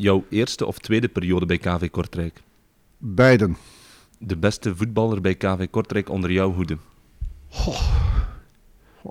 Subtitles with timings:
[0.00, 2.42] Jouw eerste of tweede periode bij KV Kortrijk?
[2.98, 3.56] Beiden.
[4.18, 6.76] De beste voetballer bij KV Kortrijk onder jouw hoede?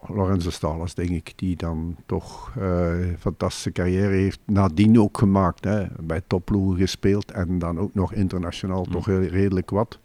[0.08, 5.64] Lorenzo Stalas, denk ik, die dan toch uh, een fantastische carrière heeft nadien ook gemaakt.
[5.64, 5.86] Hè.
[6.00, 10.00] Bij topploegen gespeeld en dan ook nog internationaal toch heel redelijk wat.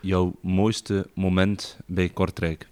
[0.00, 2.69] Jouw mooiste moment bij Kortrijk?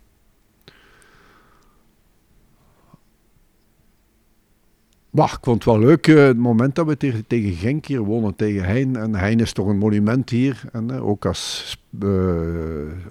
[5.13, 8.37] Ik vond het wel leuk, uh, het moment dat we tegen, tegen Genk hier wonnen,
[8.37, 8.97] tegen Hein.
[8.97, 10.63] En Hein is toch een monument hier.
[10.73, 12.33] En uh, ook als, uh,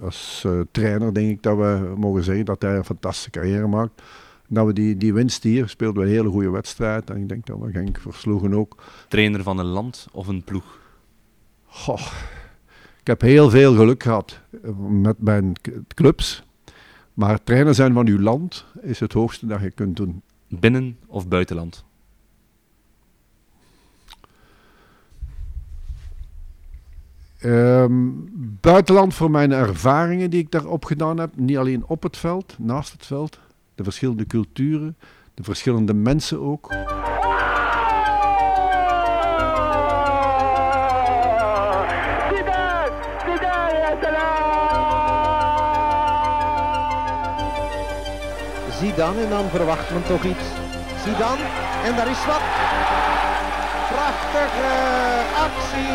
[0.02, 4.02] als trainer denk ik dat we mogen zeggen dat hij een fantastische carrière maakt.
[4.48, 7.10] Dat we die, die winst hier, speelden we een hele goede wedstrijd.
[7.10, 8.84] En ik denk dat we Genk versloegen ook.
[9.08, 10.80] Trainer van een land of een ploeg?
[11.66, 12.08] Goh,
[13.00, 14.40] ik heb heel veel geluk gehad
[14.90, 15.54] met mijn
[15.88, 16.44] clubs.
[17.14, 20.22] Maar trainer zijn van uw land is het hoogste dat je kunt doen.
[20.48, 21.86] Binnen of buitenland?
[27.44, 28.30] Um,
[28.62, 31.36] buitenland voor mijn ervaringen die ik daar opgedaan heb.
[31.36, 33.40] Niet alleen op het veld, naast het veld.
[33.76, 34.98] De verschillende culturen,
[35.34, 36.74] de verschillende mensen ook.
[48.80, 50.46] Zidane en dan verwacht men toch iets.
[51.04, 51.44] Zidane
[51.84, 52.42] en daar is wat.
[53.94, 54.72] Prachtige
[55.46, 55.94] actie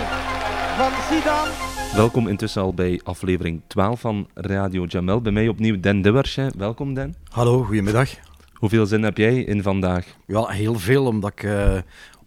[0.77, 1.51] van Zidane.
[1.95, 5.21] Welkom intussen al bij aflevering 12 van Radio Jamel.
[5.21, 6.53] Bij mij opnieuw Den Dewersje.
[6.57, 7.15] Welkom Den.
[7.29, 8.11] Hallo, goedemiddag.
[8.53, 10.07] Hoeveel zin heb jij in vandaag?
[10.27, 11.75] Ja, heel veel, omdat ik uh,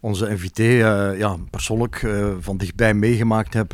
[0.00, 3.72] onze invité uh, ja, persoonlijk uh, van dichtbij meegemaakt heb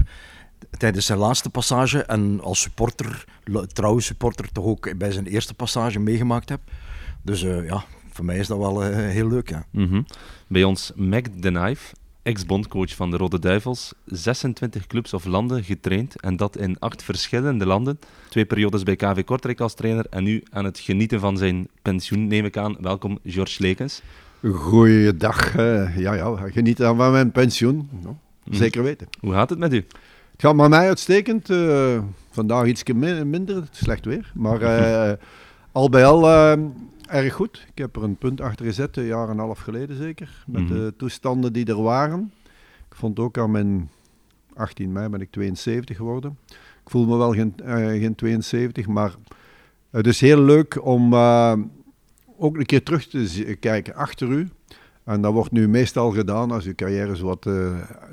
[0.70, 3.24] tijdens zijn laatste passage en als supporter,
[3.72, 6.60] trouwe supporter, toch ook bij zijn eerste passage meegemaakt heb.
[7.22, 9.48] Dus ja, voor mij is dat wel heel leuk.
[9.48, 9.66] Ja.
[9.70, 10.06] Mm -hmm.
[10.46, 16.20] Bij ons Mac the Knife, ex-bondcoach van de Rode Duivels, 26 clubs of landen getraind
[16.20, 17.98] en dat in acht verschillende landen.
[18.28, 22.26] Twee periodes bij KV Kortrijk als trainer en nu aan het genieten van zijn pensioen,
[22.26, 22.76] neem ik aan.
[22.80, 24.02] Welkom, George Lekens.
[24.50, 25.56] Goeiedag.
[25.56, 27.88] Uh, ja, ja, geniet van mijn pensioen.
[28.02, 28.56] No, mhm.
[28.56, 29.08] zeker weten.
[29.20, 29.86] Hoe gaat het met u?
[30.42, 31.50] Het gaat met mij uitstekend.
[31.50, 32.82] Uh, vandaag iets
[33.24, 34.32] minder, slecht weer.
[34.34, 35.12] Maar uh,
[35.72, 36.28] al bij al
[37.08, 37.66] erg goed.
[37.74, 40.68] Ik heb er een punt achter gezet, een jaar en een half geleden zeker, met
[40.68, 40.90] de mhm.
[40.96, 42.32] toestanden die er waren.
[42.88, 43.90] Ik vond ook aan mijn
[44.54, 46.38] 18 mei ben ik 72 geworden.
[46.84, 47.54] Ik voel me wel geen,
[48.00, 49.14] geen 72, maar
[49.90, 51.14] het is heel leuk om
[52.38, 54.48] ook een keer terug te kijken achter u.
[55.04, 57.50] En dat wordt nu meestal gedaan als uw carrière zo wat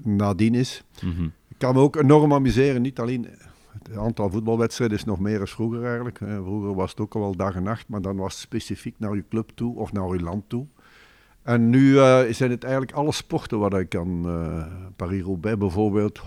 [0.04, 0.84] nadien is.
[1.04, 3.28] Mm Ik kan me ook enorm amuseren, niet alleen
[3.72, 6.18] het aantal voetbalwedstrijden is nog meer als vroeger eigenlijk.
[6.18, 9.16] Vroeger was het ook al wel dag en nacht, maar dan was het specifiek naar
[9.16, 10.66] je club toe of naar je land toe.
[11.44, 14.24] En nu uh, zijn het eigenlijk alle sporten wat ik kan.
[14.26, 14.66] Uh,
[14.96, 16.20] Paris-Roubaix bijvoorbeeld.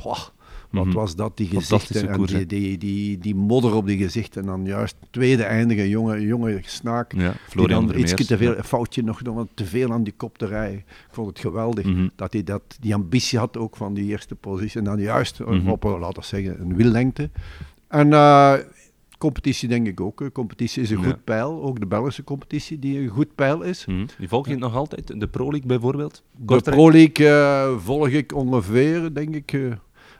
[0.72, 0.94] Wat mhm.
[0.94, 4.40] was dat, die gezichten en die, die, die, die, modder op die gezichten.
[4.40, 7.12] En dan juist tweede eindigen, jonge, jonge snaak.
[7.12, 10.38] Ja, die dan iets te veel, een foutje nog, nog te veel aan die kop
[10.38, 10.78] te rijden.
[10.78, 12.08] Ik vond het geweldig mhm.
[12.16, 14.78] dat hij dat, die ambitie had ook van die eerste positie.
[14.78, 17.30] En dan juist mm op, laten we zeggen, een wiellengte.
[17.88, 18.54] En uh,
[19.18, 20.30] competitie denk ik ook.
[20.32, 21.62] Competitie is een goed pijl.
[21.62, 23.86] Ook de Belgische competitie die een goed pijl is.
[23.86, 25.20] Mm Die volg je nog altijd?
[25.20, 26.22] De Pro League bijvoorbeeld?
[26.36, 29.52] De Pro League uh, volg ik ongeveer, denk ik...
[29.52, 29.72] Uh,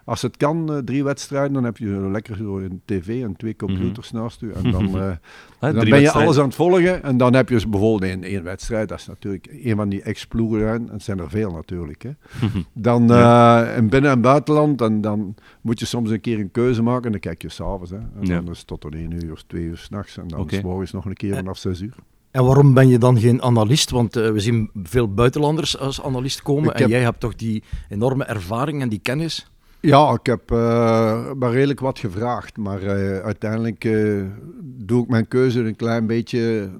[0.04, 3.56] als het kan, uh, drie wedstrijden, dan heb je lekker zo een tv en twee
[3.56, 4.22] computers mm -hmm.
[4.22, 4.52] naast je.
[4.52, 5.12] En dan, uh,
[5.60, 7.02] dan ben je alles aan het volgen.
[7.02, 8.88] En dan heb je dus bijvoorbeeld één, één wedstrijd.
[8.88, 10.68] Dat is natuurlijk een van die ex-ploegen.
[10.68, 12.02] En het zijn er veel natuurlijk.
[12.02, 12.10] Hè.
[12.72, 13.70] dan ja.
[13.70, 14.80] uh, in binnen- en buitenland.
[14.80, 17.04] En dan moet je soms een keer een keuze maken.
[17.04, 17.90] En dan kijk je s'avonds.
[17.90, 18.40] En ja.
[18.40, 20.18] dan is het tot één uur of twee uur s'nachts.
[20.18, 20.58] En dan okay.
[20.58, 21.94] is morgens nog een keer vanaf zes uur.
[22.30, 23.90] En waarom ben je dan geen analist?
[23.90, 26.68] Want uh, we zien veel buitenlanders als analist komen.
[26.68, 26.90] Ik en heb...
[26.90, 29.51] jij hebt toch die enorme ervaring en die kennis?
[29.82, 32.56] Ja, ik heb uh, maar redelijk wat gevraagd.
[32.56, 34.24] Maar uh, uiteindelijk uh,
[34.62, 36.70] doe ik mijn keuze een klein beetje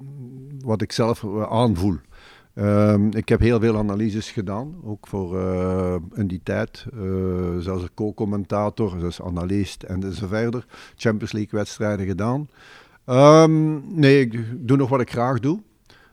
[0.64, 1.96] wat ik zelf aanvoel.
[2.54, 5.40] Um, ik heb heel veel analyses gedaan, ook voor
[6.14, 6.86] in die tijd.
[7.58, 10.66] zelfs co-commentator, dus analist en zo verder.
[10.96, 12.48] Champions League wedstrijden gedaan.
[13.06, 15.60] Um, nee, ik doe nog wat ik graag doe.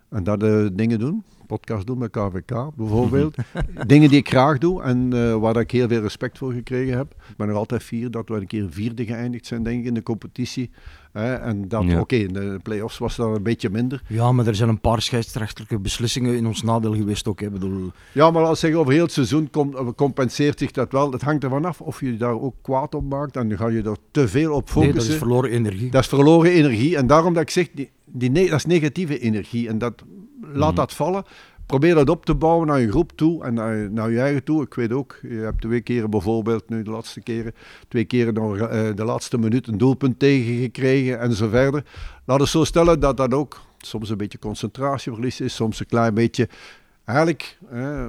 [0.09, 0.39] En dat
[0.74, 3.35] dingen doen podcast doen met KVK bijvoorbeeld.
[3.87, 7.15] Dingen die ik graag doe en uh, waar ik heel veel respect voor gekregen heb.
[7.29, 9.93] Ik ben er altijd fier dat we een keer vierde geëindigd zijn, denk ik, in
[9.93, 10.69] de competitie.
[11.13, 14.01] en dat, oké, in de play-offs was dat een beetje minder.
[14.07, 17.39] Ja, maar er zijn een paar scheidsrechtelijke beslissingen in ons nadeel geweest ook.
[17.39, 17.49] Hè.
[17.49, 17.91] Bedoel...
[18.13, 19.49] Ja, maar als je over heel het seizoen
[19.95, 21.11] compenseert zich dat wel.
[21.11, 23.35] Het hangt ervan af of je daar ook kwaad op maakt.
[23.35, 24.81] En dan ga je er te veel op focussen.
[24.81, 25.91] Nee, dat is verloren energie.
[25.91, 26.97] Dat is verloren energie.
[26.97, 29.67] En daarom dat ik zeg, die, die dat is negatieve energie.
[29.67, 30.03] En dat
[30.53, 30.79] laat mhm.
[30.79, 31.23] dat vallen.
[31.65, 34.63] probeer dat op te bouwen naar je groep toe en naar, naar je eigen toe.
[34.63, 37.53] Ik weet ook, je hebt twee keren bijvoorbeeld, nu de laatste keren,
[37.87, 41.85] twee keren nog eh, de laatste minuut een doelpunt tegengekregen en zo verder.
[42.25, 46.13] Laat het zo stellen dat dat ook soms een beetje concentratieverlies is, soms een klein
[46.13, 46.49] beetje
[47.09, 47.57] eigenlijk,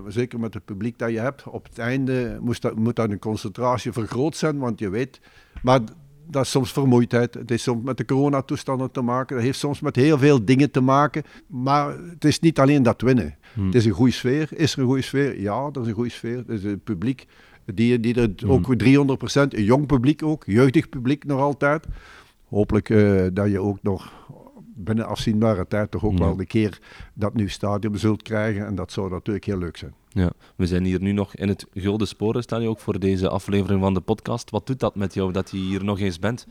[0.06, 3.19] zeker met het publiek dat je hebt, op het einde moest dat, moet dat een
[3.19, 5.20] concentratie vergroot zijn, want je weet,
[5.62, 5.81] maar
[6.31, 9.81] dat is soms vermoeidheid, het is soms met de coronatoestanden te maken, dat heeft soms
[9.81, 13.37] met heel veel dingen te maken, maar het is niet alleen dat winnen.
[13.55, 13.67] Hmm.
[13.67, 14.49] Het is een goede sfeer.
[14.53, 15.41] Is er een goede sfeer?
[15.41, 16.37] Ja, er is een goede sfeer.
[16.37, 17.27] Het is het publiek
[17.65, 18.50] die, die er hmm.
[18.50, 18.87] ook 300%,
[19.49, 21.87] een jong publiek ook, jeugdig publiek nog altijd.
[22.49, 24.12] Hopelijk uh, dat je ook nog
[24.85, 26.79] binnen afzienbare tijd toch ook wel de keer
[27.15, 28.67] dat nu stadium zult krijgen.
[28.67, 29.94] En dat zou natuurlijk heel leuk zijn.
[30.09, 33.94] Ja, we zijn hier nu nog in het Gulden Sporen ook voor deze aflevering van
[33.94, 34.50] de podcast.
[34.50, 36.47] Wat doet dat met jou dat je hier nog eens bent?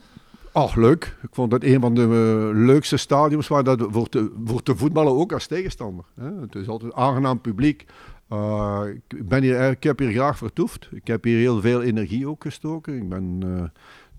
[0.52, 1.18] Ach, leuk.
[1.22, 4.76] Ik vond het een van de uh, leukste stadiums waar dat voor, te, voor te
[4.76, 6.06] voetballen ook als tegenstander.
[6.16, 6.42] Hè.
[6.42, 7.86] Het is altijd een aangenaam publiek.
[8.34, 10.90] Uh, ik, ben hier, ik heb hier graag vertoefd.
[10.92, 12.96] Ik heb hier heel veel energie ook gestoken.
[12.96, 13.42] Ik ben...
[13.46, 13.64] Uh,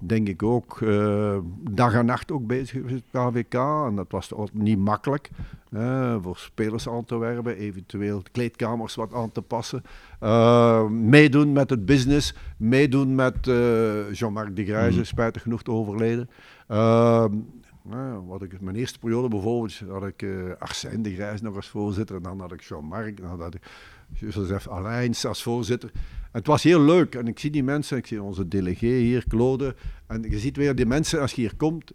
[0.01, 1.39] denk ik ook uh,
[1.71, 3.55] dag en nacht ook bezig met het KVK.
[3.55, 5.31] En dat was niet makkelijk
[5.71, 9.83] uh, voor spelers aan te werven, eventueel kleedkamers wat aan te passen.
[10.23, 13.37] Uh, meedoen met het business, meedoen met
[14.13, 15.05] Jean-Marc de Grijze, mm.
[15.05, 16.31] spijtig genoeg overleden.
[16.67, 17.35] Ehm,
[18.27, 20.27] wat ik, mijn eerste periode bijvoorbeeld had ik
[20.59, 22.17] Arsène de Grijs nog als voorzitter.
[22.17, 23.63] En dan had ik Jean-Marc, dan had ik
[24.15, 25.91] Joseph Alains als voorzitter
[26.33, 27.15] het was heel leuk.
[27.15, 29.75] En ik zie die mensen, ik zie onze delegé hier, Claude.
[30.07, 31.93] En je ziet weer die mensen, als je hier komt,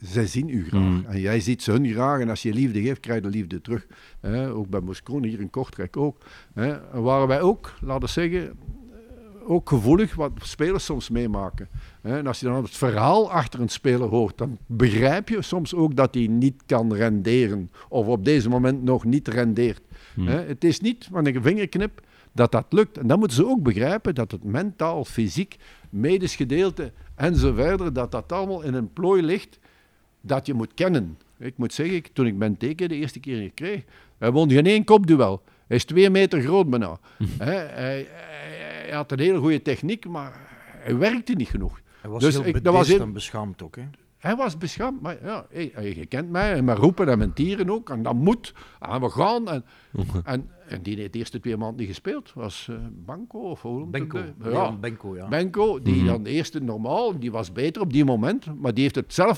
[0.00, 0.82] zij zien u graag.
[0.82, 1.04] Mm.
[1.08, 2.20] En jij ziet ze hun graag.
[2.20, 3.86] En als je liefde geeft, krijg je de liefde terug.
[4.52, 6.18] ook bij Moscone, hier in Kortrijk ook.
[6.54, 8.58] En waren wij ook, laten we zeggen,
[9.46, 11.68] ook gevoelig wat spelers soms meemaken.
[12.02, 15.96] En als je dan het verhaal achter een speler hoort, dan begrijp je soms ook
[15.96, 17.70] dat hij niet kan renderen.
[17.88, 19.82] Of op deze moment nog niet rendeert.
[20.14, 20.26] Mm.
[20.26, 22.00] Het is niet, wanneer ik een vingerknip,
[22.34, 22.98] dat dat lukt.
[22.98, 25.56] En dan moeten ze ook begrijpen dat het mentaal, fysiek,
[25.90, 29.58] medisch gedeelte en zo verder, dat dat allemaal in een plooi ligt
[30.20, 31.18] dat je moet kennen.
[31.38, 33.84] Ik moet zeggen, toen ik Ben Teken de eerste keer kreeg,
[34.18, 35.42] hij won geen één kopduel.
[35.66, 36.98] Hij is twee meter groot bijna.
[37.38, 40.40] hij, hij, hij, had een hele goede techniek, maar
[40.78, 41.80] hij werkte niet genoeg.
[42.00, 43.12] Hij was dus heel ik, dat was heel...
[43.12, 43.82] beschaamd ook, hè?
[44.18, 47.90] Hij was beschaamd, maar ja, hey, je kent mij, en maar roepen en menteren ook,
[47.90, 49.48] en dat moet, en we gaan.
[49.48, 49.64] En,
[50.24, 53.86] en, en die heeft de eerste twee maanden niet gespeeld, was uh, Banco of hoe
[53.86, 54.20] Benko.
[54.42, 55.28] Ja, Benko, ja.
[55.28, 56.06] Benko, die mhm.
[56.06, 59.36] dan de eerste normaal, die was beter op die moment, maar die heeft het zelf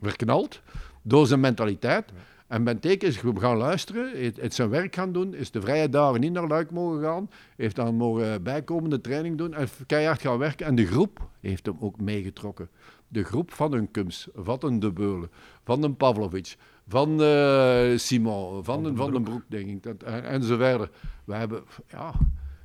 [0.00, 0.62] verknald
[1.02, 2.12] door zijn mentaliteit.
[2.46, 6.32] En Benteke is gaan luisteren, heeft, zijn werk gaan doen, is de vrije dagen niet
[6.32, 10.66] naar Luik mogen gaan, heeft dan mogen bijkomende training doen en keihard gaan werken.
[10.66, 12.68] En de groep heeft hem ook meegetrokken
[13.08, 15.30] de groep van hun Kums, van een De Beulen,
[15.64, 16.56] van een Pavlovic,
[16.88, 20.90] van uh, Simon, van, van, van den Broek, denk ik, dat, en, en zo verder.
[21.24, 22.12] We hebben, ja,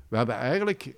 [0.07, 0.95] we hebben eigenlijk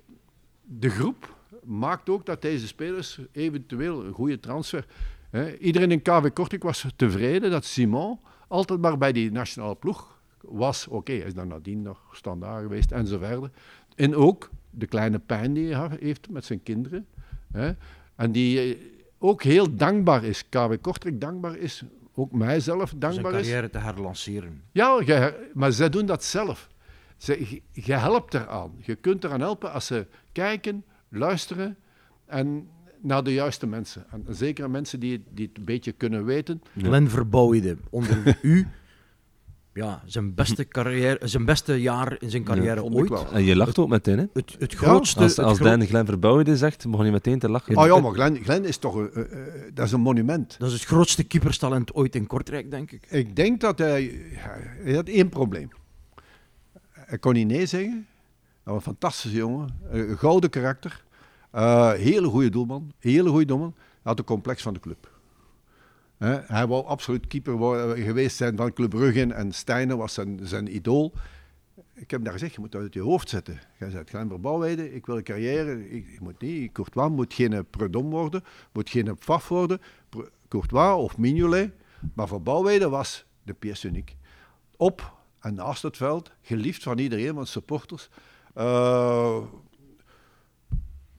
[0.62, 1.34] de groep
[1.64, 4.86] maakt ook dat deze spelers eventueel een goede transfer.
[5.30, 5.56] Hè.
[5.56, 10.86] Iedereen in KV Kortrijk was tevreden dat Simon altijd maar bij die nationale ploeg was.
[10.86, 13.50] Oké, hij is dan nadien nog standaard geweest en zo verder.
[13.94, 17.06] En ook de kleine pijn die hij heeft met zijn kinderen.
[17.52, 17.72] Hè.
[18.14, 18.78] En die
[19.18, 21.82] ook heel dankbaar is, KW Kortrijk dankbaar is,
[22.16, 23.40] ook mijzelf dankbaar is.
[23.40, 24.62] carrière te herlanceren.
[24.72, 26.68] Ja, maar zij doen dat zelf.
[27.16, 28.72] Ze, je helpt eraan.
[28.80, 31.76] Je kunt eraan helpen als ze kijken, luisteren
[32.26, 32.68] en
[33.00, 34.06] naar de juiste mensen.
[34.10, 36.62] En zeker mensen die, die het een beetje kunnen weten.
[36.72, 38.66] Len Verbouwde, onder u
[39.76, 43.30] ja, zijn beste, carrière, zijn beste jaar in zijn carrière ooit.
[43.32, 44.24] En je lacht ook meteen, hè?
[44.32, 45.22] Het, het grootste...
[45.22, 47.76] als als Dan Glen Verbouwde zegt, begon je meteen te lachen.
[47.76, 48.96] Oh ja, maar Glen, Glen is toch...
[48.96, 49.24] Uh,
[49.74, 50.56] dat is een monument.
[50.58, 53.06] Dat is het grootste keeperstalent ooit in Kortrijk, denk ik.
[53.10, 54.20] Ik denk dat hij...
[54.82, 55.68] Hij had één probleem.
[56.90, 58.06] Hij kon niet nee zeggen.
[58.64, 59.68] Dat was een fantastische jongen.
[59.90, 61.04] Een gouden karakter.
[61.54, 62.92] Uh, hele goede doelman.
[62.98, 63.74] Hele goede doelman.
[63.76, 65.14] Hij had een complex van de club
[66.46, 67.58] hij wou absoluut keeper
[67.96, 71.12] geweest zijn van Club Brugge en Steiner was zijn, zijn idool.
[71.94, 73.60] Ik heb daar gezegd, je moet dat uit je hoofd zetten.
[73.78, 77.66] Jij zegt Glenn Verbouwweide, ik wil een carrière, ik, ik moet niet, Courtois moet geen
[77.70, 79.80] Predom worden, moet geen Pfaff worden,
[80.48, 81.70] Courtois of Mignolet.
[82.14, 84.16] Maar Verbouwweide was de pièce uniek.
[84.76, 88.08] Op en naast het veld, geliefd van iedereen, van supporters.
[88.56, 89.38] Uh,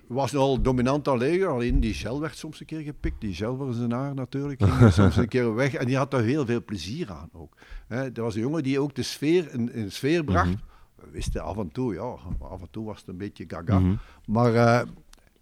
[0.08, 3.22] was al dominant al leger, alleen die gel werd soms een keer gepikt.
[3.22, 5.74] Die gel was zijn haar natuurlijk, ging soms een keer weg.
[5.74, 7.58] En die had daar heel veel plezier aan ook.
[7.88, 10.50] He, er was een jongen die ook de sfeer in, in sfeer bracht.
[10.50, 10.58] Mhm.
[10.96, 13.80] We wisten af en toe, ja, af en toe was het een beetje gaga.
[13.80, 13.96] Mhm.
[14.26, 14.82] Maar uh,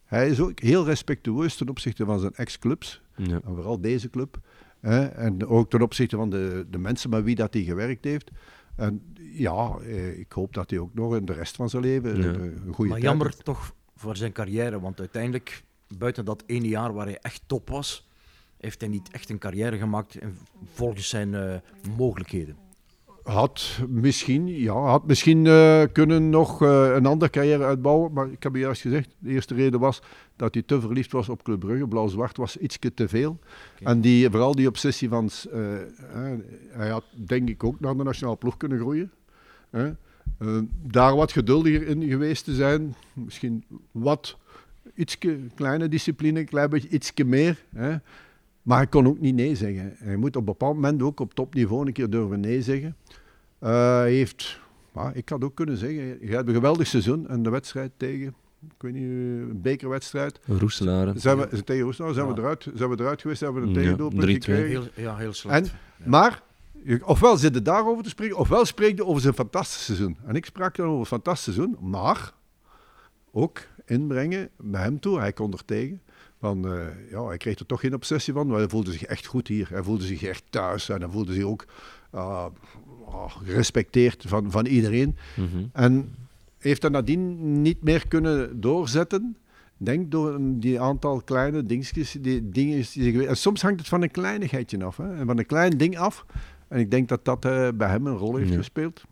[0.05, 3.01] hij is ook heel respectueus ten opzichte van zijn ex-clubs.
[3.15, 3.33] Ja.
[3.45, 4.37] En vooral deze club.
[4.79, 8.31] en ook ten opzichte van de, de mensen met wie dat hij gewerkt heeft.
[8.75, 12.17] En ja, eh, ik hoop dat hij ook nog in de rest van zijn leven
[12.17, 12.23] Ja.
[12.27, 13.43] een, een goede Maar tijd jammer heeft.
[13.45, 15.63] toch voor zijn carrière, want uiteindelijk,
[15.97, 18.07] buiten dat ene jaar waar hij echt top was,
[18.57, 20.17] heeft hij niet echt een carrière gemaakt
[20.73, 21.55] volgens zijn eh,
[21.97, 22.57] mogelijkheden.
[23.23, 28.13] Had misschien, ja, had misschien eh, kunnen nog eh, een andere carrière uitbouwen.
[28.13, 30.01] Maar ik heb je juist gezegd, de eerste reden was
[30.35, 31.87] dat hij te verliefd was op Club Brugge.
[31.87, 33.39] Blauw-zwart was iets te veel.
[33.79, 35.29] En die, vooral die obsessie van...
[36.69, 39.11] hij had denk ik ook naar de nationale ploeg kunnen groeien.
[39.69, 39.91] hè.
[40.37, 42.95] Eh, daar wat geduldiger in geweest te zijn.
[43.13, 44.37] Misschien wat
[44.95, 47.63] ietske kleine discipline, een klein beetje ietsje meer.
[47.75, 47.95] Hè.
[48.61, 49.95] Maar hij kon ook niet nee zeggen.
[49.97, 52.95] Hij moet op een bepaald moment ook op topniveau een keer durven nee zeggen.
[53.59, 54.59] Eh, Hij heeft,
[54.95, 58.27] ja, ik had ook kunnen zeggen, je hebt een geweldig seizoen en de wedstrijd tegen,
[58.61, 60.39] ik weet niet, een bekerwedstrijd.
[60.45, 61.19] Roeselaren.
[61.19, 62.33] Zijn we, tegen Roesdaal zijn, Ja.
[62.33, 64.25] we eruit, zijn we eruit geweest, hebben we een Ja, tegendoelpunt 3-2.
[64.25, 64.67] gekregen.
[64.67, 65.55] Heel, ja, heel slecht.
[65.99, 66.41] En, maar,
[67.03, 70.17] ofwel zit het daarover te spreken, ofwel spreek je over zijn fantastisch seizoen.
[70.25, 72.33] En ik sprak dan over een fantastisch seizoen, maar
[73.31, 76.01] ook inbrengen bij hem toe, hij kon er tegen.
[76.39, 79.25] Van, eh, ja, hij kreeg er toch geen obsessie van, maar hij voelde zich echt
[79.25, 79.67] goed hier.
[79.69, 81.65] Hij voelde zich echt thuis en hij voelde zich ook
[82.09, 82.45] ah,
[83.27, 85.17] gerespecteerd van, van iedereen.
[85.35, 85.65] Mhm.
[85.71, 86.15] En
[86.57, 89.37] heeft dat nadien niet meer kunnen doorzetten.
[89.77, 93.27] Denk door die aantal kleine dingetjes, die dingen die.
[93.27, 96.25] En soms hangt het van een kleinigheidje af, hè, en van een klein ding af.
[96.67, 98.55] En ik denk dat dat eh, bij hem een rol heeft Ja.
[98.57, 99.03] gespeeld.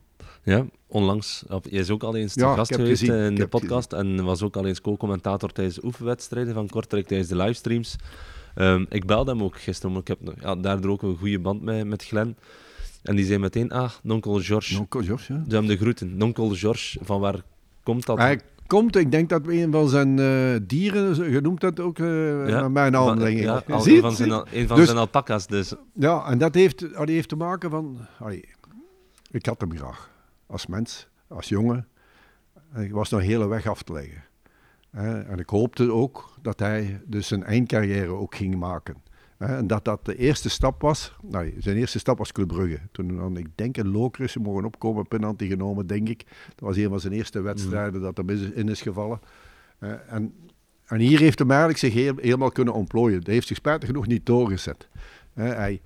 [0.44, 1.44] Ja, onlangs.
[1.48, 3.94] Hij is ook al eens te Ja, ik gast geweest gezien, eh, in de podcast
[3.94, 7.96] en was ook al eens co-commentator tijdens de oefenwedstrijden van Kortrijk tijdens de livestreams.
[8.56, 11.62] Ehm, ik belde hem ook gisteren, maar ik heb ja, daardoor ook een goede band
[11.62, 12.38] met, met Glen.
[13.04, 14.74] En die zei meteen, ah, nonkel George.
[14.74, 15.40] Nonkel George, ja.
[15.48, 16.18] Ze hebben de groeten.
[16.18, 17.42] Nonkel George, van waar
[17.84, 18.18] komt dat?
[18.18, 22.04] Hij komt, ik denk dat een van zijn eh, dieren, je noemt dat ook Ja,
[22.06, 23.44] naar mijn naam, van, denk ik.
[23.44, 24.18] ja, al- Zie een van het?
[24.18, 25.74] zijn, een van Dus- zijn alpaca's dus.
[25.94, 27.98] Ja, en dat heeft, die heeft te maken van...
[28.20, 28.46] allee,
[29.32, 30.12] ik had hem graag.
[30.48, 31.88] Als mens, als jongen.
[32.74, 34.24] En ik was nog een hele weg af te leggen.
[35.28, 38.96] En ik hoopte ook dat hij dus zijn eindcarrière ook ging maken.
[39.48, 41.16] Hè, en dat dat de eerste stap was.
[41.22, 42.80] Nou, zijn eerste stap was Club Brugge.
[42.92, 46.26] Toen dan, ik denk in Lokeren mogen opkomen, penalty genomen, denk ik.
[46.48, 49.20] Dat was een van zijn eerste wedstrijden dat hem is- in is gevallen.
[49.80, 50.34] Eh, en,
[50.86, 53.22] en hier heeft hem eigenlijk zich heel- helemaal kunnen ontplooien.
[53.24, 54.88] Hij heeft zich spijtig genoeg niet doorgezet.
[55.34, 55.82] Hij,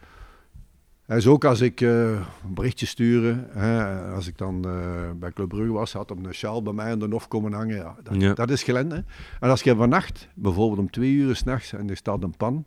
[1.05, 5.31] hij is ook als ik eh, een berichtje sturen, hè, als ik dan eh, bij
[5.31, 7.75] Club Brugge was, had hem een sjaal bij mij aan de nof komen hangen.
[7.75, 8.33] Ja, dat, Ja.
[8.33, 8.89] dat is Glen.
[8.91, 8.97] Hè.
[9.39, 12.65] En als je vannacht, bijvoorbeeld om twee uur s'nachts, en er staat een pan,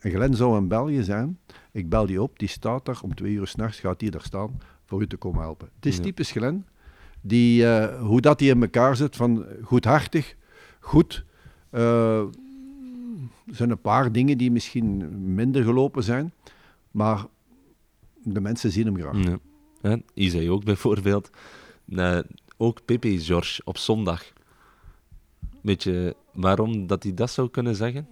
[0.00, 1.38] Glen zou in België zijn,
[1.72, 4.60] ik bel die op, die staat daar om twee uur s'nachts, gaat die daar staan
[4.84, 5.68] voor u te komen helpen.
[5.76, 6.02] Het is Ja.
[6.02, 6.66] typisch Glen,
[7.20, 10.36] die, eh, hoe dat hij in elkaar zit, van goedhartig,
[10.80, 11.24] goed.
[11.70, 12.18] eh,
[13.46, 16.32] er zijn een paar dingen die misschien minder gelopen zijn,
[16.90, 17.24] maar
[18.22, 19.38] de mensen zien hem graag.
[19.82, 19.98] Ja.
[20.14, 21.30] Hij zei ook bijvoorbeeld,
[21.88, 22.18] eh,
[22.56, 24.32] ook Pepe George op zondag.
[25.60, 28.08] Weet je waarom dat hij dat zou kunnen zeggen?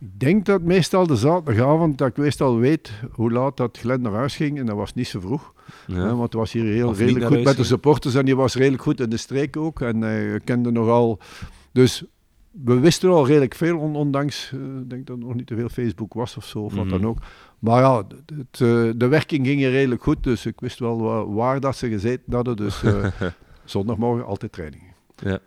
[0.00, 4.12] Ik denk dat meestal de zaterdagavond, dat ik meestal weet hoe laat dat Glenn naar
[4.12, 4.58] huis ging.
[4.58, 5.52] En dat was niet zo vroeg.
[5.86, 5.94] Ja.
[5.94, 8.14] hè, want hij was hier heel Of redelijk goed met de supporters.
[8.14, 9.80] En die was redelijk goed in de streek ook.
[9.80, 11.18] En hij kende nogal...
[11.72, 12.04] Dus
[12.50, 14.52] we wisten al redelijk veel, on- ondanks...
[14.52, 16.84] eh, Ik denk dat er nog niet te veel Facebook was of zo, of wat
[16.84, 16.92] Mhm.
[17.00, 17.18] dan ook.
[17.58, 20.22] Maar ja, het, eh, de werking ging hier redelijk goed.
[20.24, 22.56] Dus ik wist wel wa- waar, dat ze gezeten hadden.
[22.56, 23.06] Dus eh,
[23.64, 24.82] zondagmorgen altijd training.
[25.16, 25.38] Ja.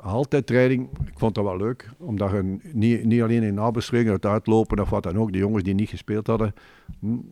[0.00, 0.88] Altijd training.
[1.06, 1.90] Ik vond dat wel leuk.
[1.98, 5.62] Omdat je niet, niet alleen in nabeschouwing, het uitlopen of wat dan ook, de jongens
[5.62, 6.54] die niet gespeeld hadden.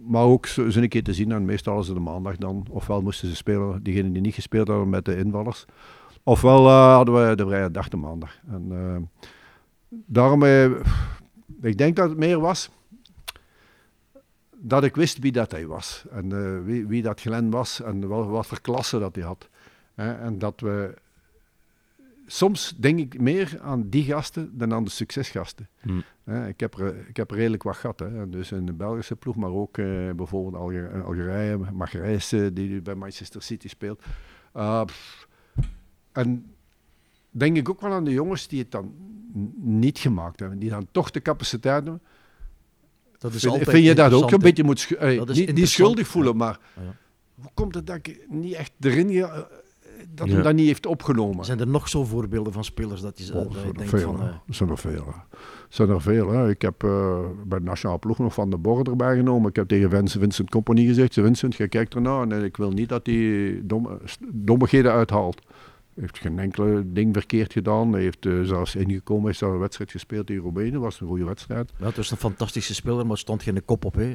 [0.07, 1.33] Maar ook zo een keer te zien.
[1.33, 2.67] En meestal ze de maandag dan.
[2.71, 5.65] Ofwel moesten ze spelen, diegenen die niet gespeeld hadden met de invallers.
[6.23, 8.39] Ofwel eh, hadden we de vrije dag de maandag.
[8.49, 9.27] En eh,
[9.89, 10.45] daarom,
[11.63, 12.71] ik denk dat het meer was
[14.69, 16.05] dat ik wist wie dat hij was.
[16.11, 19.49] En eh, wie, wie dat Glen was en wel, wat voor klasse dat hij had.
[19.95, 20.95] En dat we
[22.27, 25.69] soms denk ik meer aan die gasten dan aan de succesgasten.
[25.81, 26.01] Hm.
[26.25, 27.99] Hè, ik, heb er, ik heb er redelijk wat gehad.
[27.99, 28.29] Hè.
[28.29, 32.95] Dus in de Belgische ploeg, maar ook eh, bijvoorbeeld Alger Algerije, Magerijs, eh, die bij
[32.95, 34.03] Manchester City speelt.
[34.57, 34.83] Uh,
[36.13, 36.55] en
[37.31, 38.95] denk ik ook wel aan de jongens die het dan
[39.57, 42.03] niet gemaakt hebben, die dan toch de capaciteit hebben.
[43.19, 45.23] Dat is Vind, vind je dat ook een beetje moet schu- eh,
[45.55, 46.95] niet, schuldig voelen, maar Ja.
[47.41, 49.43] hoe komt het dat ik niet echt erin ga, eh,
[50.15, 50.35] dat Ja.
[50.35, 51.45] hem dat niet heeft opgenomen?
[51.45, 53.91] Zijn er nog zo voorbeelden van spelers dat je, Oh, dat je zijn er denkt
[53.91, 54.21] veel, van...
[54.21, 54.29] hè.
[54.31, 55.05] eh, zijn er veel.
[55.07, 55.37] hè.
[55.69, 56.31] zijn er veel.
[56.31, 56.49] Hè.
[56.51, 59.49] Ik heb eh, bij de nationale ploeg nog Van de Borre erbij genomen.
[59.51, 62.89] Ik heb tegen Vincent, Vincent Company gezegd, Vincent, je kijkt ernaar en ik wil niet
[62.89, 63.99] dat hij domme,
[64.33, 65.41] dommigheden uithaalt.
[65.95, 67.93] Hij heeft geen enkele ding verkeerd gedaan.
[67.93, 70.79] Hij heeft eh, zelfs ingekomen, hij heeft zelfs een wedstrijd gespeeld in Roemenië.
[70.79, 71.73] was een goede wedstrijd.
[71.79, 73.95] ja, het was een fantastische speler, maar er stond geen kop op.
[73.95, 74.15] Hè.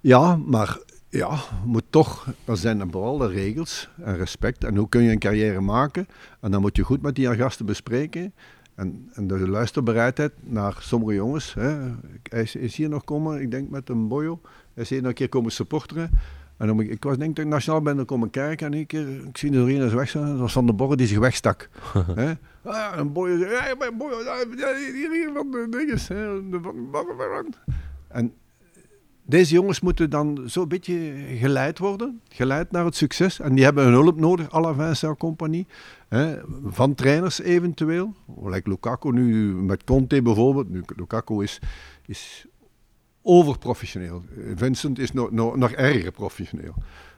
[0.00, 0.78] Ja, maar
[1.10, 4.64] Ja, moet toch, er zijn bepaalde regels en respect.
[4.64, 6.08] En hoe kun je een carrière maken?
[6.40, 8.32] En dan moet je goed met die gasten bespreken.
[8.74, 11.54] En, en de luisterbereidheid naar sommige jongens.
[11.54, 11.78] Hè.
[12.22, 14.40] Hij is, is hier nog komen, ik denk met een boyo.
[14.74, 16.10] Hij is hier nog een keer komen supporteren.
[16.56, 19.24] En dan, ik was denk dat ik nationaal ben, dan komen kijken en ik, keer,
[19.26, 21.68] ik zie er een weg Dat was Van de Borre die zich wegstak.
[22.20, 22.32] Hè?
[22.62, 26.08] Ah, een boy zei, ja, mijn boy, hier, hier van de dinges.
[28.08, 28.32] En
[29.30, 33.40] deze jongens moeten dan zo'n beetje geleid worden, geleid naar het succes.
[33.40, 35.66] En die hebben een hulp nodig, à la Vincent Compagnie,
[36.08, 38.14] hè, van trainers eventueel.
[38.42, 40.68] Like Lukaku nu met Conte bijvoorbeeld.
[40.68, 41.58] Nu, Lukaku is,
[42.06, 42.46] is
[43.22, 44.22] overprofessioneel.
[44.54, 46.74] Vincent is nog, nog, nog erger professioneel.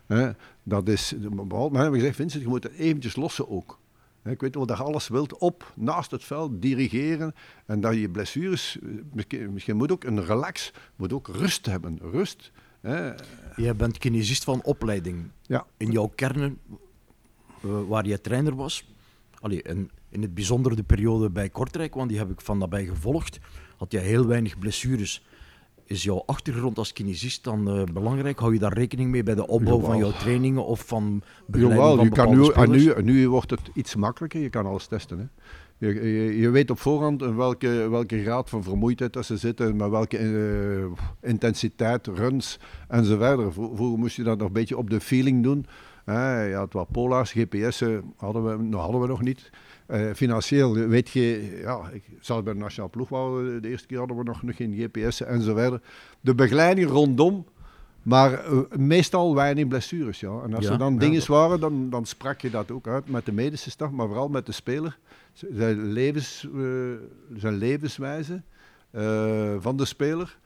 [0.06, 0.30] Hè.
[0.62, 1.14] Dat is,
[1.46, 3.78] behalve, hebben gezegd, Vincent, je moet het eventjes lossen ook.
[4.24, 7.34] Ik weet wel dat je alles wilt op, naast het veld, dirigeren.
[7.66, 8.78] En dat je blessures,
[9.28, 11.98] eh, misschien moet ook een relax, moet ook rust hebben.
[12.02, 12.50] Rust.
[12.80, 13.12] Hè.
[13.56, 15.30] Je bent kinesist van opleiding.
[15.42, 15.66] Ja.
[15.76, 16.58] In jouw kernen,
[17.64, 18.88] uh, waar je trainer was,
[19.40, 22.84] allee, in, in het bijzonder de periode bij Kortrijk, want die heb ik van nabij
[22.84, 23.38] gevolgd,
[23.76, 25.24] had je heel weinig blessures.
[25.86, 28.38] Is jouw achtergrond als kinesist dan uh, belangrijk?
[28.38, 31.96] Hou je daar rekening mee bij de opbouw van jouw trainingen of van begeleiding Jawel,
[31.96, 35.18] van je kan nu, en nu, nu wordt het iets makkelijker, je kan alles testen.
[35.18, 35.24] Hè.
[35.86, 39.90] Je, je, je, weet op voorhand welke, welke graad van vermoeidheid dat ze zitten, met
[39.90, 40.84] welke uh,
[41.20, 42.58] intensiteit, runs
[42.88, 43.52] enzovoort.
[43.54, 45.66] Vroeger moest je dat nog een beetje op de feeling doen.
[46.06, 46.14] Uh,
[46.50, 49.50] ja, het was Pola's, GPS'en hadden we, hadden we nog niet.
[49.88, 54.16] Uh, financieel weet je, ja, ik zat bij de Nationaal Ploeg, de eerste keer hadden
[54.16, 55.82] we nog, nog geen GPS enzovoort.
[56.20, 57.46] De begeleiding rondom,
[58.02, 60.20] maar uh, meestal weinig blessures.
[60.20, 60.40] Ja.
[60.42, 63.32] En als er dan dingen waren, dan, dan sprak je dat ook uit met de
[63.32, 64.98] medische staf, maar vooral met de speler.
[65.32, 66.92] Zijn, levens, uh,
[67.36, 68.42] zijn levenswijze
[69.58, 70.38] van de speler.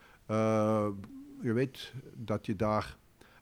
[1.42, 2.96] je weet dat je daar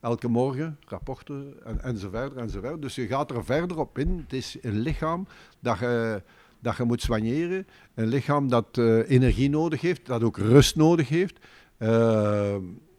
[0.05, 2.83] elke morgen rapporten en, enzovoort, enzovoort.
[2.83, 4.19] Dus je gaat er verder op in.
[4.19, 5.27] Het is een lichaam
[5.61, 6.23] dat je,
[6.61, 7.67] dat je moet soigneren.
[7.95, 11.39] Een lichaam dat uh, energie nodig heeft, dat ook rust nodig heeft.
[11.79, 12.57] Uh,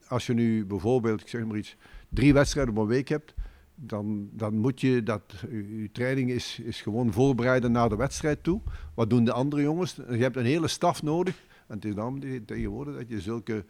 [0.08, 1.76] als je nu bijvoorbeeld, ik zeg maar iets,
[2.10, 3.34] drie wedstrijden op een week hebt,
[3.76, 8.62] dan, dan moet je dat, je training is, is gewoon voorbereiden naar de wedstrijd toe.
[8.94, 9.96] Wat doen de andere jongens?
[9.96, 11.36] Je hebt een hele staf nodig.
[11.68, 13.65] En het is dan tegenwoordig dat je zulke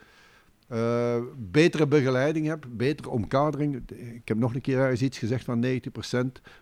[0.72, 3.82] uh, betere begeleiding heb, betere omkadering.
[4.14, 5.70] Ik heb nog een keer ergens iets gezegd van 90%,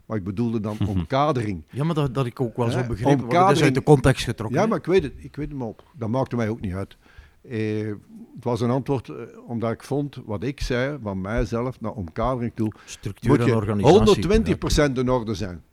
[0.05, 1.63] maar ik bedoelde dan omkadering.
[1.69, 4.23] Ja, maar dat, dat ik ook wel zo begrepen, want het is uit de context
[4.23, 4.59] getrokken.
[4.59, 5.83] Ja, maar ik weet het, ik weet het maar op.
[5.97, 6.97] Dat maakte mij ook niet uit.
[7.49, 7.87] Eh,
[8.35, 9.15] het was een antwoord uh,
[9.47, 12.71] omdat ik vond wat ik zei van mijzelf naar omkadering toe.
[12.85, 14.89] Structuur en organisatie.
[14.89, 15.63] 120% in orde zijn.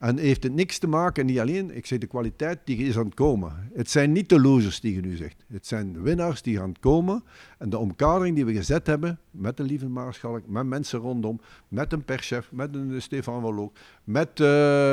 [0.00, 3.04] En heeft het niks te maken, niet alleen, ik zeg de kwaliteit die is aan
[3.04, 3.70] het komen.
[3.74, 5.44] Het zijn niet de losers die je nu zegt.
[5.52, 7.24] Het zijn winnaars die gaan komen.
[7.58, 11.92] En de omkadering die we gezet hebben, met een lieve Maarschalk, met mensen rondom, met
[11.92, 13.72] een perschef, met een Stefan van
[14.04, 14.46] met uh,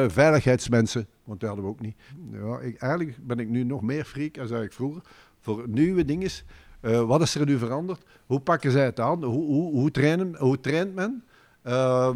[0.10, 1.96] veiligheidsmensen, want dat hadden we ook niet.
[2.32, 5.02] Ja, eigenlijk ben ik nu nog meer freak als ik vroeger.
[5.40, 6.30] Voor nieuwe dingen.
[6.82, 8.06] Uh, wat is er nu veranderd?
[8.26, 9.24] Hoe pakken zij het aan?
[9.24, 11.24] Hoe, hoe, hoe, trainen, hoe traint men?
[11.68, 12.16] Uh,